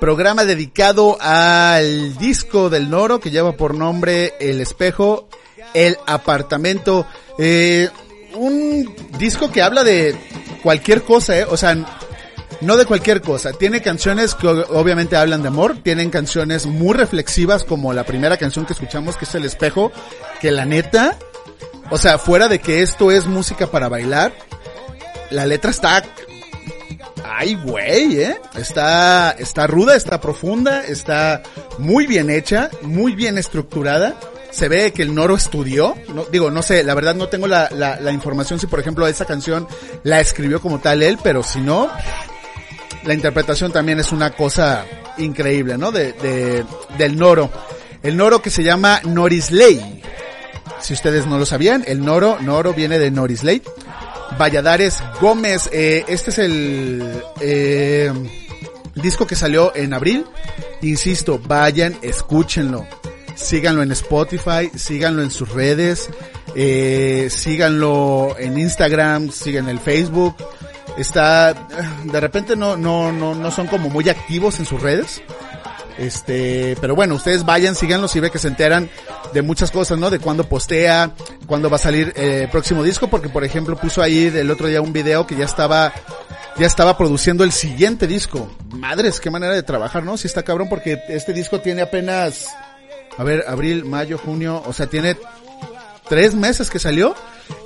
[0.00, 5.28] programa dedicado al disco del Noro que lleva por nombre El Espejo,
[5.74, 7.06] El Apartamento.
[7.38, 7.90] Eh,
[8.32, 10.16] un disco que habla de
[10.62, 11.44] cualquier cosa, ¿eh?
[11.44, 11.76] o sea,
[12.62, 13.52] no de cualquier cosa.
[13.52, 18.64] Tiene canciones que obviamente hablan de amor, tienen canciones muy reflexivas como la primera canción
[18.64, 19.92] que escuchamos que es El Espejo,
[20.40, 21.18] que la neta,
[21.90, 24.32] o sea, fuera de que esto es música para bailar,
[25.30, 26.02] la letra está
[27.24, 28.40] Ay, güey, ¿eh?
[28.54, 31.42] Está, está ruda, está profunda, está
[31.78, 34.14] muy bien hecha, muy bien estructurada.
[34.50, 35.94] Se ve que el Noro estudió.
[36.14, 39.06] No, digo, no sé, la verdad no tengo la, la, la información si por ejemplo
[39.06, 39.66] esa canción
[40.02, 41.88] la escribió como tal él, pero si no,
[43.04, 44.84] la interpretación también es una cosa
[45.18, 45.92] increíble, ¿no?
[45.92, 46.64] De, de,
[46.98, 47.50] del Noro.
[48.02, 49.99] El Noro que se llama Norisley.
[50.82, 53.64] Si ustedes no lo sabían, el Noro, Noro viene de Norislate.
[54.38, 58.12] Valladares Gómez, eh, este es el eh,
[58.94, 60.24] disco que salió en abril.
[60.82, 62.86] Insisto, vayan, escúchenlo.
[63.34, 66.10] Síganlo en Spotify, síganlo en sus redes,
[66.54, 70.36] eh, síganlo en Instagram, sigan el Facebook.
[70.96, 71.54] Está,
[72.04, 75.22] de repente no, no, no, no son como muy activos en sus redes.
[76.00, 78.88] Este, pero bueno, ustedes vayan, síganlo si ve que se enteran
[79.34, 80.08] de muchas cosas, ¿no?
[80.08, 81.12] De cuándo postea,
[81.46, 84.80] cuándo va a salir el próximo disco, porque por ejemplo puso ahí del otro día
[84.80, 85.92] un video que ya estaba,
[86.56, 88.50] ya estaba produciendo el siguiente disco.
[88.70, 90.16] Madres, qué manera de trabajar, ¿no?
[90.16, 92.46] Si está cabrón porque este disco tiene apenas,
[93.18, 95.18] a ver, abril, mayo, junio, o sea, tiene
[96.08, 97.14] tres meses que salió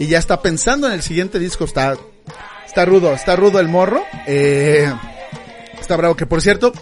[0.00, 1.64] y ya está pensando en el siguiente disco.
[1.66, 1.96] Está,
[2.66, 4.02] está rudo, está rudo el morro.
[4.26, 4.92] Eh,
[5.80, 6.16] está bravo.
[6.16, 6.72] Que por cierto,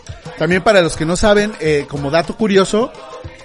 [0.42, 2.92] también para los que no saben, eh, como dato curioso,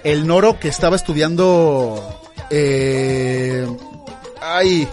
[0.03, 2.03] el Noro que estaba estudiando,
[2.49, 3.67] eh,
[4.41, 4.87] ay,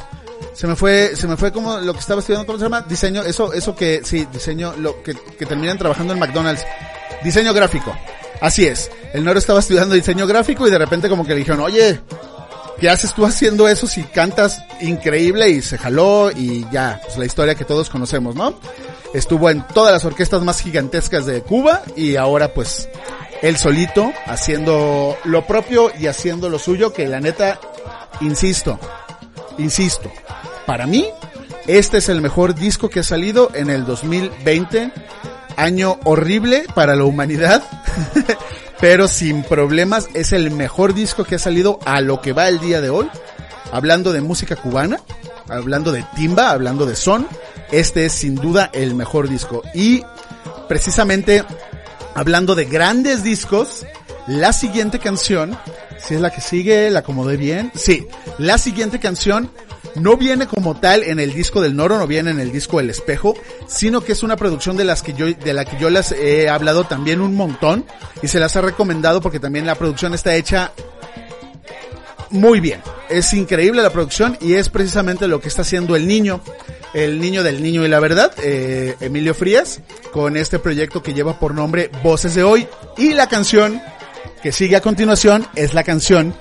[0.52, 2.82] se me fue, se me fue como lo que estaba estudiando, ¿cómo se llama?
[2.82, 6.66] Diseño, eso, eso que, sí, diseño, lo que, que terminan trabajando en McDonald's.
[7.22, 7.96] Diseño gráfico.
[8.38, 8.90] Así es.
[9.14, 12.02] El Noro estaba estudiando diseño gráfico y de repente como que le dijeron, oye,
[12.78, 15.50] ¿qué haces tú haciendo eso si cantas increíble?
[15.50, 18.58] Y se jaló y ya, pues la historia que todos conocemos, ¿no?
[19.12, 22.88] Estuvo en todas las orquestas más gigantescas de Cuba y ahora pues
[23.42, 27.60] él solito haciendo lo propio y haciendo lo suyo que la neta,
[28.20, 28.78] insisto,
[29.58, 30.10] insisto,
[30.66, 31.06] para mí
[31.66, 34.92] este es el mejor disco que ha salido en el 2020,
[35.56, 37.62] año horrible para la humanidad.
[38.80, 42.60] pero sin problemas es el mejor disco que ha salido a lo que va el
[42.60, 43.08] día de hoy.
[43.72, 45.00] Hablando de música cubana,
[45.48, 47.26] hablando de timba, hablando de son,
[47.70, 49.62] este es sin duda el mejor disco.
[49.74, 50.02] Y
[50.68, 51.44] precisamente
[52.14, 53.84] hablando de grandes discos,
[54.26, 55.58] la siguiente canción,
[55.98, 57.72] si es la que sigue, la acomodé bien.
[57.74, 58.06] Sí,
[58.38, 59.50] la siguiente canción
[59.94, 62.90] no viene como tal en el disco del Noro, no viene en el disco del
[62.90, 63.34] Espejo,
[63.66, 66.48] sino que es una producción de las que yo, de la que yo las he
[66.48, 67.84] hablado también un montón
[68.22, 70.72] y se las he recomendado porque también la producción está hecha
[72.30, 72.80] muy bien.
[73.08, 76.40] Es increíble la producción y es precisamente lo que está haciendo el niño,
[76.92, 79.80] el niño del niño y la verdad, eh, Emilio Frías,
[80.12, 83.80] con este proyecto que lleva por nombre Voces de Hoy y la canción
[84.42, 86.34] que sigue a continuación es la canción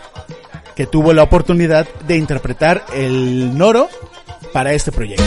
[0.76, 3.90] que tuvo la oportunidad de interpretar el Noro
[4.52, 5.24] para este proyecto.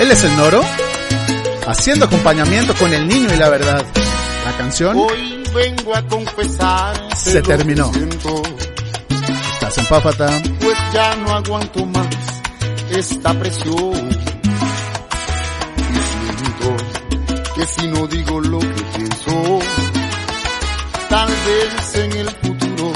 [0.00, 0.60] Él es el Noro,
[1.66, 3.84] haciendo acompañamiento con el niño y la verdad.
[4.44, 7.16] La canción Hoy vengo a confesar.
[7.16, 7.90] Se terminó.
[9.54, 10.42] Estás en Páfata.
[10.60, 12.08] Pues ya no aguanto más
[12.90, 14.10] esta presión.
[15.90, 15.98] Y
[16.36, 16.76] siento
[17.54, 19.58] que si no digo lo que pienso,
[21.14, 22.92] tal vez en el futuro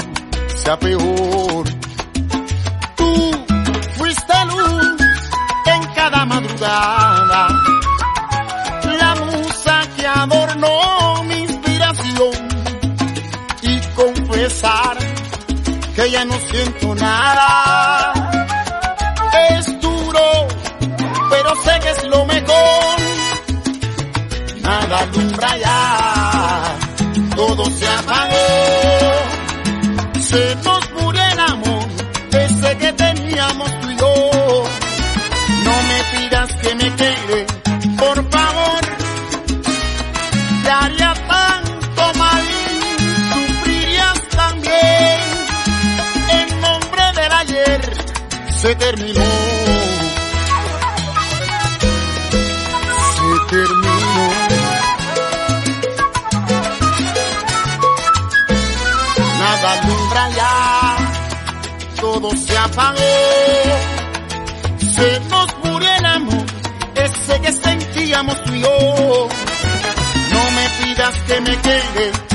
[0.61, 1.63] sea peor.
[2.97, 3.11] Tú
[3.97, 5.01] fuiste luz
[5.73, 7.41] en cada madrugada,
[9.01, 12.35] la musa que adornó mi inspiración
[13.61, 14.97] y confesar
[15.95, 18.13] que ya no siento nada.
[19.49, 20.25] Es duro,
[21.31, 22.97] pero sé que es lo mejor.
[24.61, 25.98] Nada alumbra ya,
[71.41, 72.28] me quede,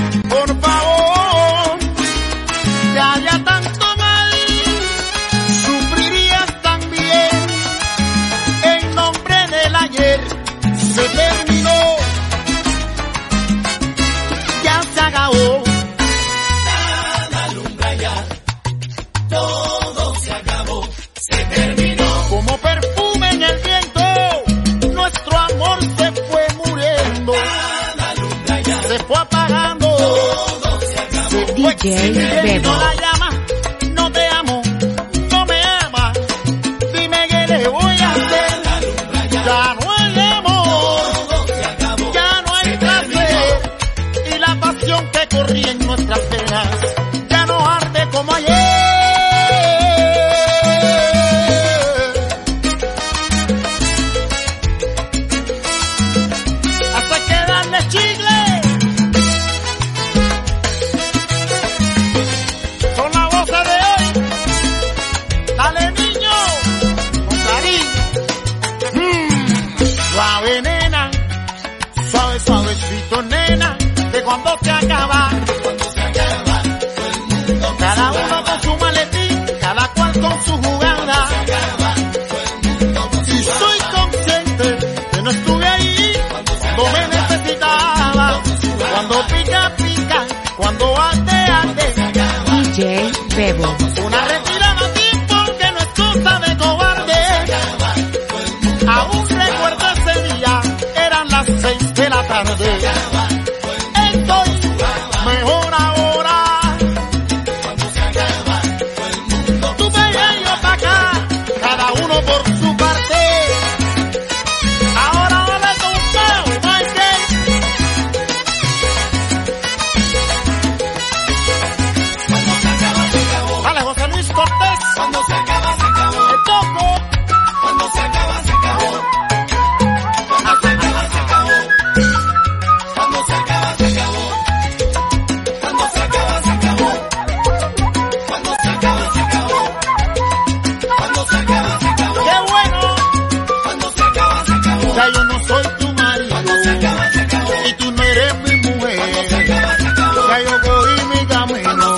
[144.97, 146.29] Ya yo no soy tu marido.
[146.31, 147.53] Cuando se acaba, se acabó.
[147.69, 148.99] Y tú no eres mi mujer.
[148.99, 150.29] Cuando se acaba, se acabó.
[150.29, 151.97] Ya yo cogí mi camino.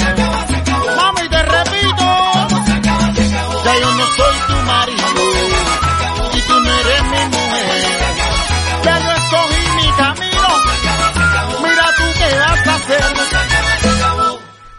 [0.96, 2.06] Mami, te repito.
[3.64, 5.06] Ya yo no soy tu marido.
[6.32, 7.68] Y tú no eres mi mujer.
[8.84, 10.48] Ya yo escogí mi camino.
[11.62, 13.04] Mira tú qué vas a hacer.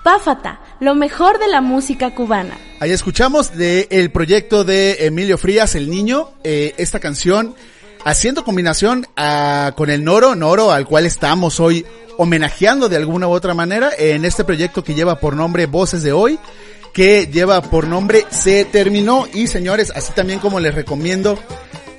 [0.04, 2.58] Páfata, lo mejor de la música cubana.
[2.80, 7.56] Ahí escuchamos de el proyecto de Emilio Frías, El Niño, eh, esta canción
[8.08, 11.86] haciendo combinación ah, con el Noro, Noro al cual estamos hoy
[12.18, 16.14] homenajeando de alguna u otra manera en este proyecto que lleva por nombre Voces de
[16.14, 16.40] Hoy,
[16.94, 19.28] que lleva por nombre Se Terminó.
[19.34, 21.38] Y señores, así también como les recomiendo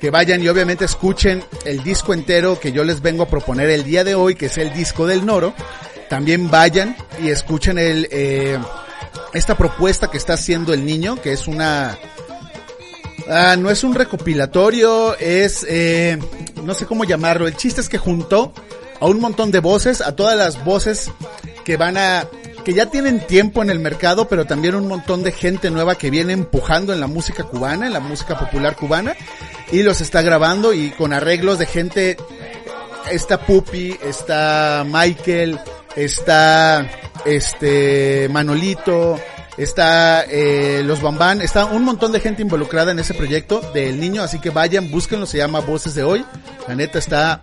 [0.01, 3.83] que vayan y obviamente escuchen el disco entero que yo les vengo a proponer el
[3.83, 5.53] día de hoy, que es el disco del Noro,
[6.09, 8.07] también vayan y escuchen el...
[8.09, 8.57] Eh,
[9.31, 11.99] esta propuesta que está haciendo el niño, que es una...
[13.27, 15.65] ah, no es un recopilatorio, es...
[15.67, 16.17] eh,
[16.63, 17.47] no sé cómo llamarlo.
[17.47, 18.53] El chiste es que juntó
[18.99, 21.11] a un montón de voces, a todas las voces
[21.63, 22.27] que van a...
[22.63, 26.09] que ya tienen tiempo en el mercado, pero también un montón de gente nueva que
[26.09, 29.15] viene empujando en la música cubana, en la música popular cubana,
[29.71, 32.17] y los está grabando y con arreglos de gente
[33.11, 35.59] está Pupi, está Michael,
[35.95, 36.87] está
[37.25, 39.19] este Manolito,
[39.59, 44.23] está eh, los Bambán, está un montón de gente involucrada en ese proyecto del niño,
[44.23, 46.25] así que vayan, búsquenlo, se llama Voces de Hoy.
[46.67, 47.41] La neta está,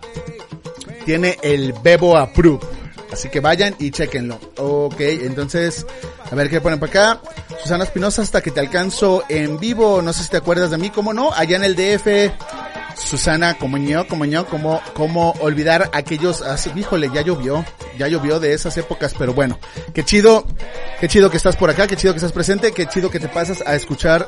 [1.05, 2.59] tiene el Bebo Approve.
[3.11, 4.39] Así que vayan y chequenlo.
[4.57, 5.85] Ok, entonces,
[6.29, 7.21] a ver qué ponen para acá.
[7.61, 10.01] Susana Espinosa, hasta que te alcanzo en vivo.
[10.01, 11.31] No sé si te acuerdas de mí, cómo no.
[11.33, 12.31] Allá en el DF,
[12.97, 17.63] Susana, como yo, como yo, como, como olvidar aquellos, así, híjole, ya llovió,
[17.97, 19.59] ya llovió de esas épocas, pero bueno,
[19.93, 20.45] qué chido,
[20.99, 23.27] qué chido que estás por acá, qué chido que estás presente, qué chido que te
[23.27, 24.27] pasas a escuchar,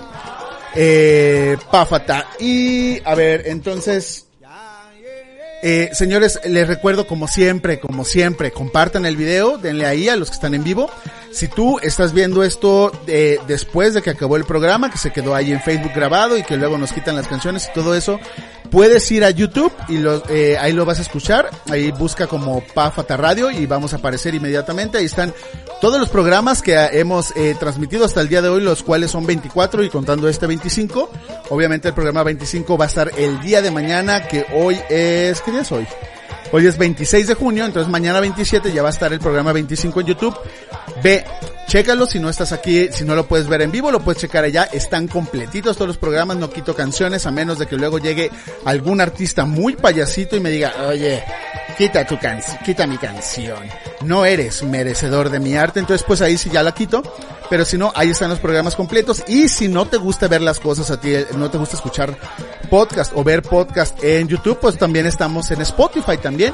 [0.75, 2.27] eh, Páfata.
[2.39, 4.27] Y, a ver, entonces,
[5.61, 10.29] eh, señores, les recuerdo como siempre, como siempre, compartan el video, denle ahí a los
[10.29, 10.89] que están en vivo.
[11.31, 15.35] Si tú estás viendo esto eh, después de que acabó el programa, que se quedó
[15.35, 18.19] ahí en Facebook grabado y que luego nos quitan las canciones y todo eso,
[18.69, 21.49] puedes ir a YouTube y lo, eh, ahí lo vas a escuchar.
[21.69, 24.97] Ahí busca como Pafata Radio y vamos a aparecer inmediatamente.
[24.97, 25.33] Ahí están
[25.81, 29.25] todos los programas que hemos eh, transmitido hasta el día de hoy, los cuales son
[29.25, 31.09] 24 y contando este 25.
[31.49, 35.51] Obviamente el programa 25 va a estar el día de mañana, que hoy es, ¿qué
[35.51, 35.87] día es hoy?
[36.51, 40.01] Hoy es 26 de junio, entonces mañana 27 ya va a estar el programa 25
[40.01, 40.35] en YouTube.
[41.03, 41.23] Ve,
[41.67, 44.43] chécalo si no estás aquí, si no lo puedes ver en vivo, lo puedes checar
[44.43, 44.63] allá.
[44.63, 48.31] Están completitos todos los programas, no quito canciones a menos de que luego llegue
[48.65, 51.23] algún artista muy payasito y me diga, oye,
[51.77, 53.59] quita tu canción, quita mi canción.
[54.01, 57.01] No eres merecedor de mi arte, entonces pues ahí sí ya la quito.
[57.49, 59.23] Pero si no, ahí están los programas completos.
[59.27, 62.15] Y si no te gusta ver las cosas a ti, no te gusta escuchar
[62.69, 66.53] podcast o ver podcast en YouTube, pues también estamos en Spotify también.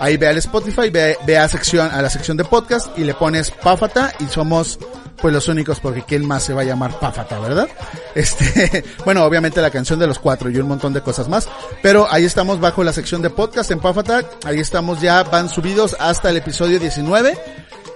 [0.00, 3.14] Ahí ve al Spotify, ve, ve a sección, a la sección de podcast y le
[3.14, 4.78] pones Páfata y somos
[5.20, 7.68] pues los únicos porque quién más se va a llamar Páfata, ¿verdad?
[8.14, 11.48] Este, bueno, obviamente la canción de los cuatro y un montón de cosas más,
[11.82, 15.96] pero ahí estamos bajo la sección de podcast en Páfata, ahí estamos ya, van subidos
[15.98, 17.36] hasta el episodio 19,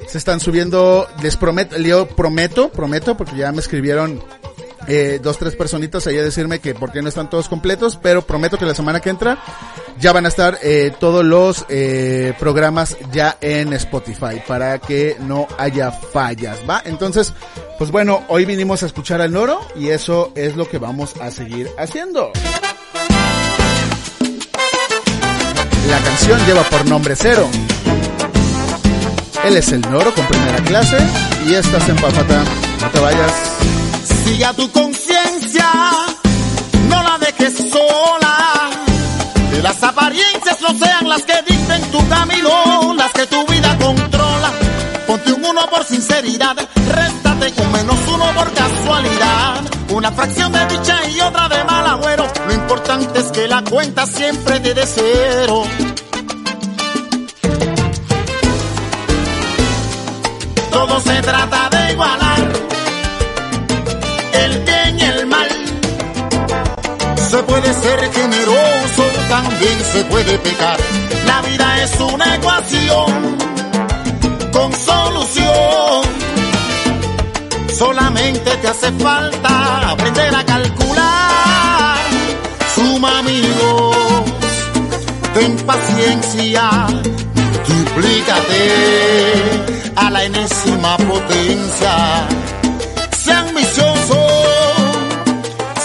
[0.08, 4.22] se están subiendo, les prometo, yo prometo, prometo, porque ya me escribieron
[4.88, 8.22] eh, dos, tres personitas ahí a decirme que por qué no están todos completos, pero
[8.22, 9.38] prometo que la semana que entra
[10.00, 15.46] ya van a estar eh, todos los eh, programas ya en Spotify para que no
[15.58, 16.82] haya fallas, ¿va?
[16.86, 17.34] Entonces,
[17.76, 21.30] pues bueno, hoy vinimos a escuchar al Noro y eso es lo que vamos a
[21.30, 22.32] seguir haciendo.
[25.88, 27.46] La canción lleva por nombre Cero.
[29.44, 30.96] Él es el Noro con primera clase
[31.46, 32.42] y estás en Pafata.
[32.80, 33.97] No te vayas.
[34.28, 35.70] Sigue a tu conciencia,
[36.90, 38.70] no la dejes sola.
[39.50, 44.52] Que las apariencias no sean las que dicten tu camino, las que tu vida controla.
[45.06, 46.56] Ponte un uno por sinceridad,
[46.94, 49.62] réstate un menos uno por casualidad.
[49.92, 52.26] Una fracción de dicha y otra de mal agüero.
[52.46, 55.62] Lo importante es que la cuenta siempre te dé cero.
[60.70, 62.27] Todo se trata de igualar
[64.44, 65.48] el bien y el mal.
[67.30, 70.78] Se puede ser generoso, también se puede pecar.
[71.26, 73.36] La vida es una ecuación
[74.52, 76.02] con solución.
[77.76, 81.98] Solamente te hace falta aprender a calcular.
[82.74, 83.96] Suma amigos,
[85.34, 86.86] ten paciencia,
[87.68, 88.62] duplícate
[89.96, 92.28] a la enésima potencia.
[93.32, 94.26] Ambicioso,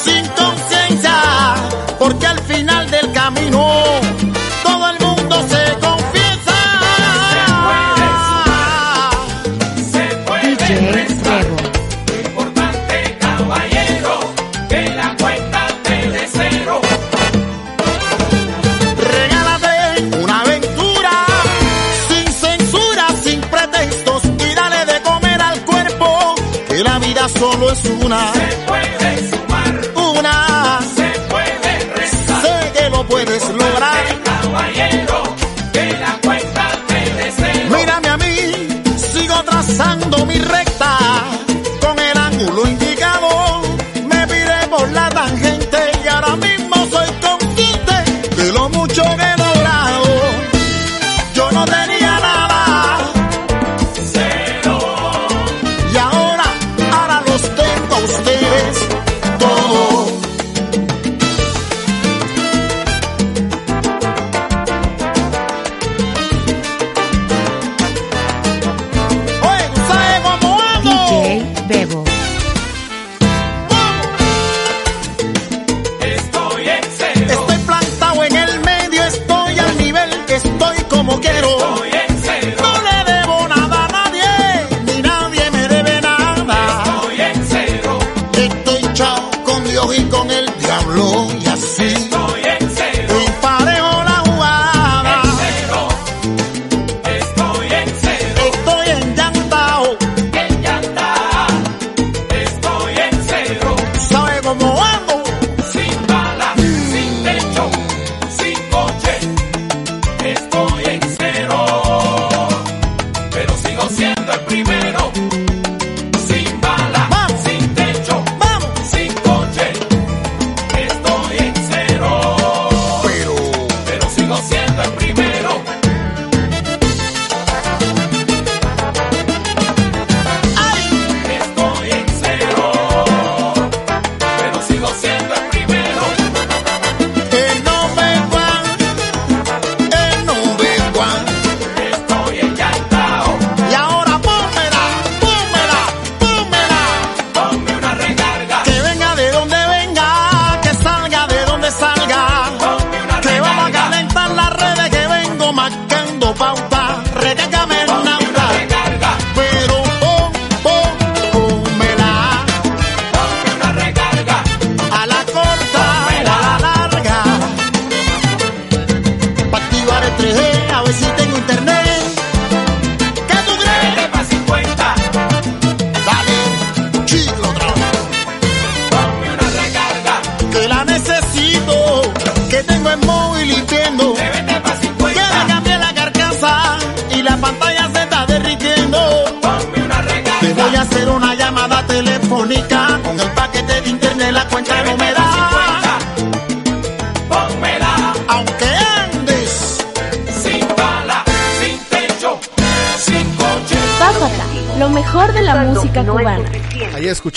[0.03, 1.55] sin conciencia,
[1.99, 2.39] porque al
[33.13, 34.22] puedes lograr.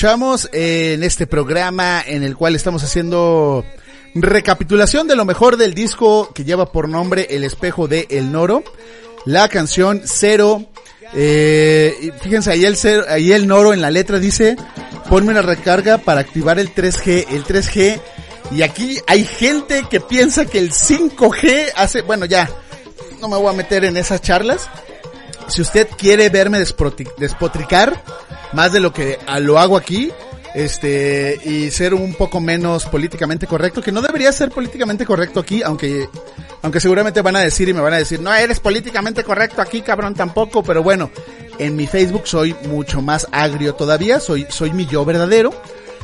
[0.06, 3.64] Escuchamos en este programa en el cual estamos haciendo
[4.14, 8.62] recapitulación de lo mejor del disco que lleva por nombre El espejo de El Noro.
[9.24, 10.64] La canción Cero.
[11.12, 14.56] Eh, fíjense, ahí el, cero, ahí el Noro en la letra dice,
[15.10, 17.26] ponme una recarga para activar el 3G.
[17.30, 18.00] El 3G.
[18.52, 22.48] Y aquí hay gente que piensa que el 5G hace, bueno ya,
[23.20, 24.70] no me voy a meter en esas charlas.
[25.48, 28.04] Si usted quiere verme despotricar
[28.52, 30.12] más de lo que lo hago aquí,
[30.54, 35.62] este, y ser un poco menos políticamente correcto, que no debería ser políticamente correcto aquí,
[35.62, 36.08] aunque,
[36.62, 39.82] aunque seguramente van a decir y me van a decir, no eres políticamente correcto aquí,
[39.82, 41.10] cabrón, tampoco, pero bueno,
[41.58, 45.52] en mi Facebook soy mucho más agrio todavía, soy, soy mi yo verdadero.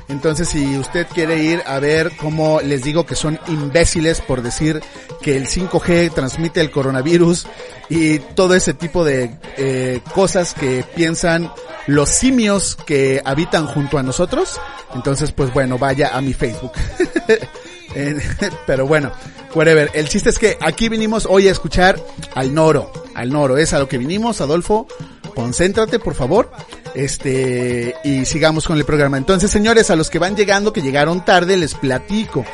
[0.09, 4.81] Entonces, si usted quiere ir a ver cómo les digo que son imbéciles por decir
[5.21, 7.47] que el 5G transmite el coronavirus
[7.89, 11.51] y todo ese tipo de eh, cosas que piensan
[11.87, 14.61] los simios que habitan junto a nosotros,
[14.95, 16.73] entonces, pues bueno, vaya a mi Facebook.
[17.95, 18.17] Eh,
[18.67, 19.13] Pero bueno,
[19.55, 19.91] whatever.
[19.95, 21.99] El chiste es que aquí vinimos hoy a escuchar
[22.35, 22.93] al Noro.
[23.15, 24.87] Al Noro, es a lo que vinimos, Adolfo.
[25.35, 26.51] Concéntrate, por favor.
[26.95, 29.17] Este, y sigamos con el programa.
[29.17, 32.45] Entonces, señores, a los que van llegando, que llegaron tarde, les platico.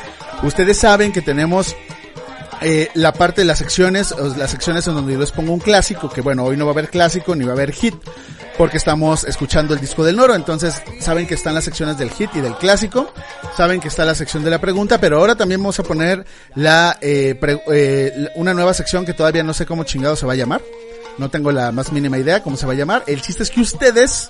[0.43, 1.75] Ustedes saben que tenemos
[2.61, 6.09] eh, la parte de las secciones, las secciones en donde yo les pongo un clásico,
[6.09, 7.95] que bueno, hoy no va a haber clásico ni va a haber hit,
[8.57, 12.29] porque estamos escuchando el disco del Noro, entonces saben que están las secciones del hit
[12.35, 13.11] y del clásico,
[13.55, 16.97] saben que está la sección de la pregunta, pero ahora también vamos a poner la,
[17.01, 17.39] eh,
[17.71, 20.61] eh, una nueva sección que todavía no sé cómo chingado se va a llamar,
[21.17, 23.61] no tengo la más mínima idea cómo se va a llamar, el chiste es que
[23.61, 24.29] ustedes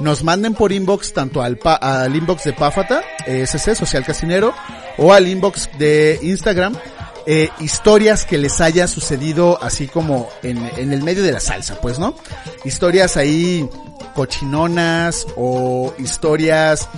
[0.00, 4.54] nos manden por inbox tanto al, pa- al inbox de Pafata, eh, SC, Social Casinero,
[4.98, 6.74] o al inbox de Instagram,
[7.26, 11.80] eh, historias que les haya sucedido así como en, en el medio de la salsa,
[11.80, 12.14] pues, ¿no?
[12.64, 13.68] Historias ahí
[14.14, 16.88] cochinonas o historias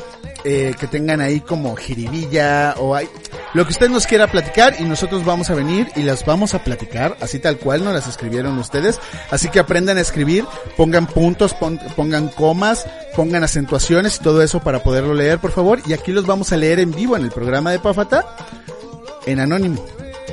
[0.44, 3.08] eh, que tengan ahí como jiribilla o hay
[3.54, 6.64] lo que usted nos quiera platicar y nosotros vamos a venir y las vamos a
[6.64, 8.98] platicar así tal cual nos las escribieron ustedes
[9.30, 10.44] así que aprendan a escribir
[10.76, 12.84] pongan puntos pon- pongan comas
[13.16, 16.56] pongan acentuaciones y todo eso para poderlo leer por favor y aquí los vamos a
[16.56, 18.36] leer en vivo en el programa de Pafata
[19.26, 19.82] en anónimo.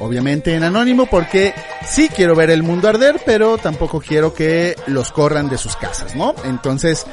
[0.01, 1.53] Obviamente en anónimo porque
[1.85, 6.15] sí quiero ver el mundo arder, pero tampoco quiero que los corran de sus casas,
[6.15, 6.33] ¿no?
[6.43, 7.05] Entonces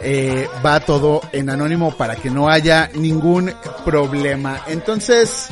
[0.00, 3.52] eh, va todo en anónimo para que no haya ningún
[3.84, 4.62] problema.
[4.68, 5.48] Entonces,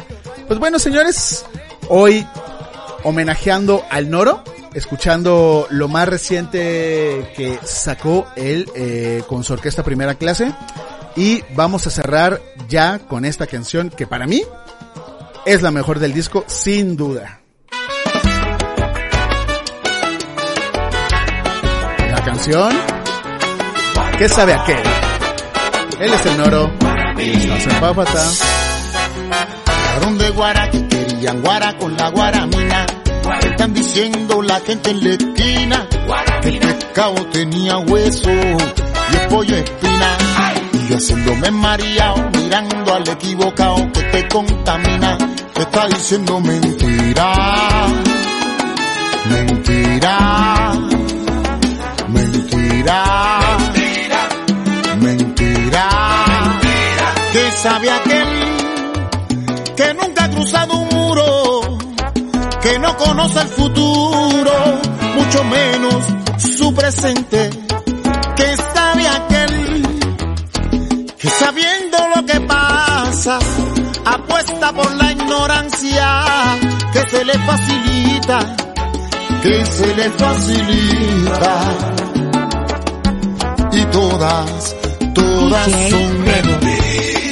[0.47, 1.45] pues bueno señores,
[1.89, 2.25] hoy
[3.03, 10.15] homenajeando al Noro, escuchando lo más reciente que sacó él eh, con su orquesta primera
[10.15, 10.53] clase.
[11.17, 14.43] Y vamos a cerrar ya con esta canción que para mí
[15.47, 17.41] es la mejor del disco, sin duda.
[22.11, 22.73] La canción,
[24.19, 24.83] ¿qué sabe aquel?
[26.01, 26.71] Él es el Noro,
[27.19, 28.31] estás en Pápata.
[29.95, 32.87] Fueron de guara que querían guara con la guaramina.
[33.43, 35.89] Están diciendo la gente en la esquina
[36.43, 40.54] que el pescado tenía hueso y el pollo espina.
[40.89, 45.16] Yo haciéndome mareado, mirando al equivocado que te contamina.
[45.55, 47.87] Te está diciendo mentira,
[49.30, 50.72] mentira,
[52.09, 53.05] mentira,
[55.01, 55.89] mentira.
[57.32, 58.28] Que sabe aquel
[59.76, 61.78] que nunca ha cruzado un muro,
[62.61, 64.53] que no conoce el futuro,
[65.16, 66.05] mucho menos
[66.39, 67.51] su presente,
[71.25, 73.39] que sabiendo lo que pasa,
[74.05, 76.07] apuesta por la ignorancia,
[76.93, 78.39] que se le facilita,
[79.43, 81.55] que se le facilita,
[83.72, 84.77] y todas,
[85.14, 87.24] todas son Bebo.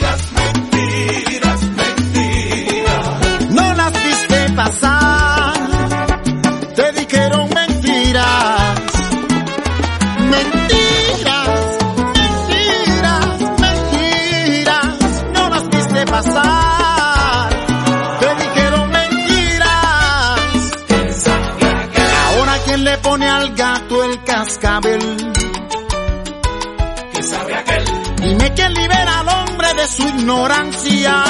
[28.42, 31.22] Dime quién libera al hombre de su ignorancia.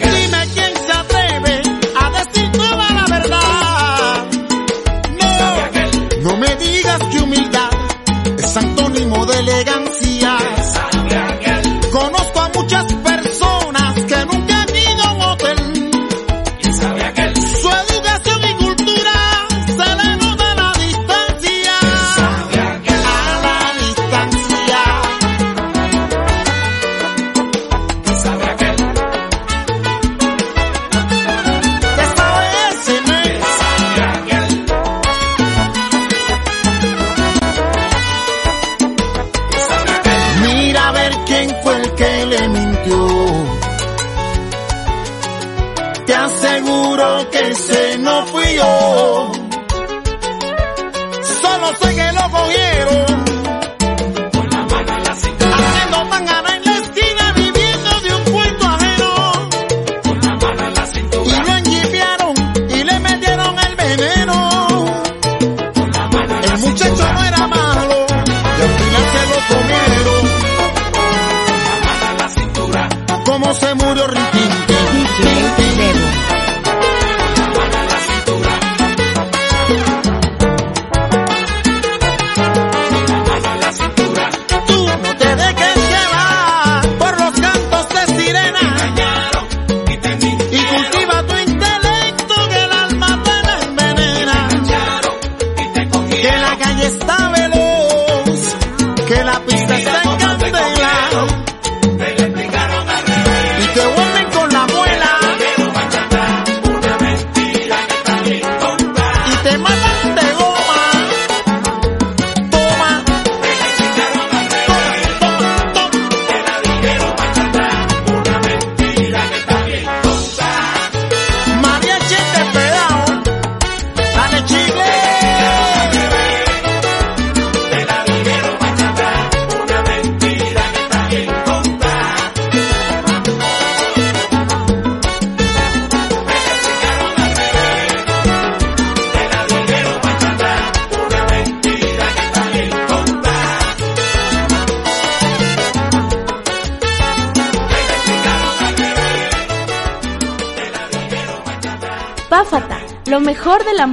[0.00, 1.62] Dime quién se atreve
[1.94, 4.26] a decir toda la verdad.
[6.22, 7.70] No, no me digas que humildad
[8.36, 8.85] es antónimo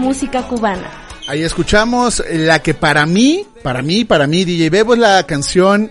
[0.04, 0.92] música cubana.
[1.28, 5.90] Ahí escuchamos la que para mí, para mí, para mí, DJ Bebo es la canción,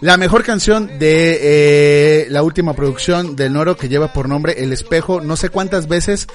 [0.00, 4.72] la mejor canción de eh, la última producción del Noro que lleva por nombre El
[4.72, 5.20] Espejo.
[5.20, 6.28] No sé cuántas veces,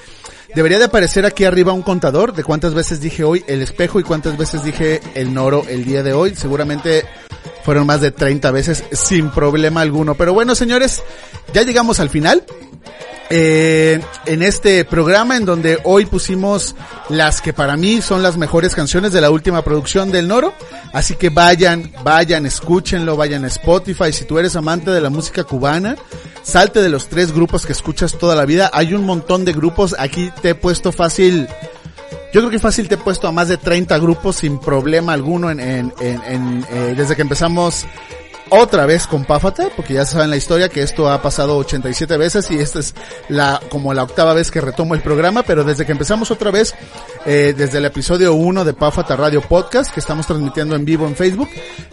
[0.54, 4.02] debería de aparecer aquí arriba un contador de cuántas veces dije hoy El Espejo y
[4.02, 6.34] cuántas veces dije El Noro el día de hoy.
[6.36, 7.04] Seguramente
[7.64, 10.14] fueron más de 30 veces sin problema alguno.
[10.14, 11.02] Pero bueno, señores,
[11.52, 12.44] ya llegamos al final
[13.30, 16.74] eh, en este programa en donde hoy pusimos
[17.08, 20.52] las que para mí son las mejores canciones de la última producción del Noro.
[20.92, 24.12] Así que vayan, vayan, escúchenlo, vayan a Spotify.
[24.12, 25.96] Si tú eres amante de la música cubana,
[26.42, 28.70] salte de los tres grupos que escuchas toda la vida.
[28.72, 29.96] Hay un montón de grupos.
[29.98, 31.48] Aquí te he puesto fácil.
[32.34, 35.52] Yo creo que fácil te he puesto a más de 30 grupos sin problema alguno
[35.52, 37.86] en, en, en, eh, desde que empezamos
[38.50, 42.50] otra vez con Páfata, porque ya saben la historia que esto ha pasado 87 veces
[42.50, 42.96] y esta es
[43.28, 46.74] la como la octava vez que retomo el programa, pero desde que empezamos otra vez,
[47.24, 51.14] eh, desde el episodio 1 de Páfata Radio Podcast, que estamos transmitiendo en vivo en
[51.14, 51.50] Facebook,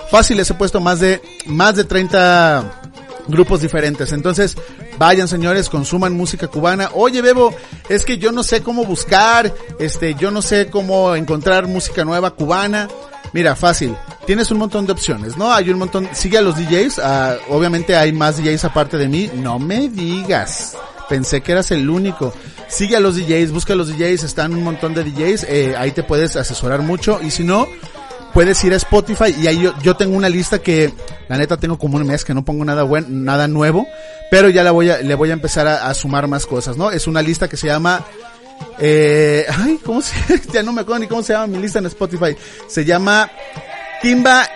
[0.10, 2.81] fácil les he puesto más de, más de 30
[3.28, 4.12] grupos diferentes.
[4.12, 4.58] Entonces,
[4.98, 6.90] vayan señores, consuman música cubana.
[6.94, 7.54] Oye, Bebo,
[7.90, 12.32] es que yo no sé cómo buscar, este, yo no sé cómo encontrar música nueva
[12.32, 12.88] cubana.
[13.34, 13.96] Mira, fácil.
[14.26, 15.54] Tienes un montón de opciones, ¿no?
[15.54, 16.10] Hay un montón.
[16.12, 17.00] Sigue a los DJs.
[17.00, 19.30] ah, obviamente hay más DJs aparte de mí.
[19.36, 20.76] No me digas.
[21.08, 22.34] Pensé que eras el único.
[22.68, 24.24] Sigue a los DJs, busca a los DJs.
[24.24, 25.46] Están un montón de DJs.
[25.48, 27.20] eh, ahí te puedes asesorar mucho.
[27.22, 27.68] Y si no,
[28.34, 30.94] puedes ir a Spotify y ahí yo, tengo una lista que
[31.28, 33.88] la neta tengo como un mes que no pongo nada buen, nada nuevo,
[34.30, 36.92] pero ya la voy a, le voy a empezar a, a sumar más cosas, ¿no?
[36.92, 38.06] Es una lista que se llama
[38.80, 40.16] eh, ay, ¿cómo se,
[40.54, 42.36] ya no me acuerdo ni cómo se llama mi lista en Spotify.
[42.68, 43.30] Se llama
[44.02, 44.48] Timba,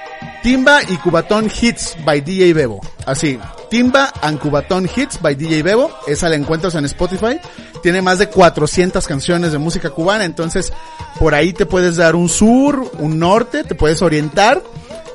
[0.41, 2.82] Timba y Cubatón Hits by DJ Bebo.
[3.05, 3.39] Así,
[3.70, 5.91] Timba and Cubatón Hits by DJ Bebo.
[6.07, 7.39] Esa la encuentras en Spotify.
[7.84, 10.74] Tiene más de 400 canciones de música cubana, entonces
[11.20, 14.61] por ahí te puedes dar un sur, un norte, te puedes orientar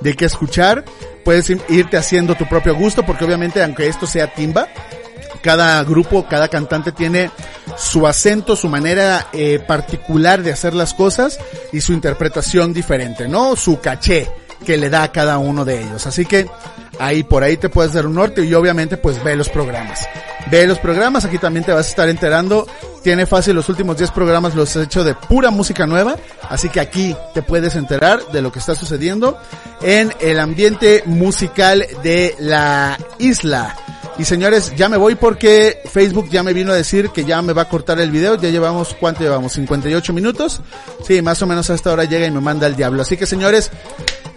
[0.00, 0.84] de qué escuchar.
[1.24, 4.68] Puedes ir- irte haciendo tu propio gusto, porque obviamente aunque esto sea timba,
[5.42, 7.30] cada grupo, cada cantante tiene
[7.76, 11.38] su acento, su manera eh, particular de hacer las cosas
[11.72, 13.56] y su interpretación diferente, ¿no?
[13.56, 14.30] Su caché
[14.64, 16.06] que le da a cada uno de ellos.
[16.06, 16.46] Así que
[16.98, 20.06] ahí por ahí te puedes dar un norte y obviamente pues ve los programas.
[20.50, 22.66] Ve los programas, aquí también te vas a estar enterando.
[23.02, 26.16] Tiene fácil los últimos 10 programas los he hecho de pura música nueva,
[26.48, 29.38] así que aquí te puedes enterar de lo que está sucediendo
[29.80, 33.74] en el ambiente musical de la isla.
[34.20, 37.54] Y señores, ya me voy porque Facebook ya me vino a decir que ya me
[37.54, 38.34] va a cortar el video.
[38.34, 39.54] Ya llevamos, ¿cuánto llevamos?
[39.54, 40.60] 58 minutos.
[41.06, 43.00] Sí, más o menos a esta hora llega y me manda el diablo.
[43.00, 43.70] Así que señores,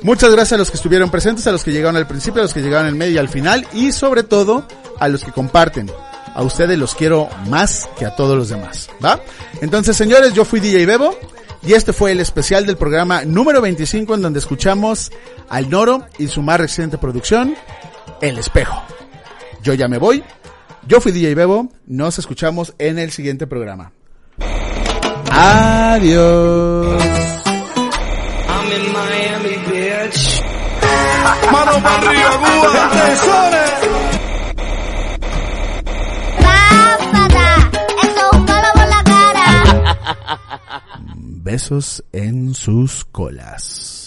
[0.01, 2.53] muchas gracias a los que estuvieron presentes, a los que llegaron al principio, a los
[2.53, 4.65] que llegaron al medio y al final y sobre todo
[5.01, 5.91] a los que comparten.
[6.33, 9.19] A ustedes los quiero más que a todos los demás, ¿va?
[9.59, 11.13] Entonces señores, yo fui DJ Bebo
[11.61, 15.11] y este fue el especial del programa número 25 en donde escuchamos
[15.49, 17.57] al Noro y su más reciente producción,
[18.21, 18.81] El Espejo.
[19.63, 20.21] Yo ya me voy.
[20.85, 23.93] Yo fui DJ Bebo, nos escuchamos en el siguiente programa.
[25.31, 27.01] Adiós.
[28.49, 30.43] I'm in Miami, bitch.
[31.49, 32.89] Mano para arriba, Cuba.
[36.41, 37.55] Páfata,
[38.03, 39.97] eso es un palo por la cara.
[41.15, 44.02] Besos en sus colas.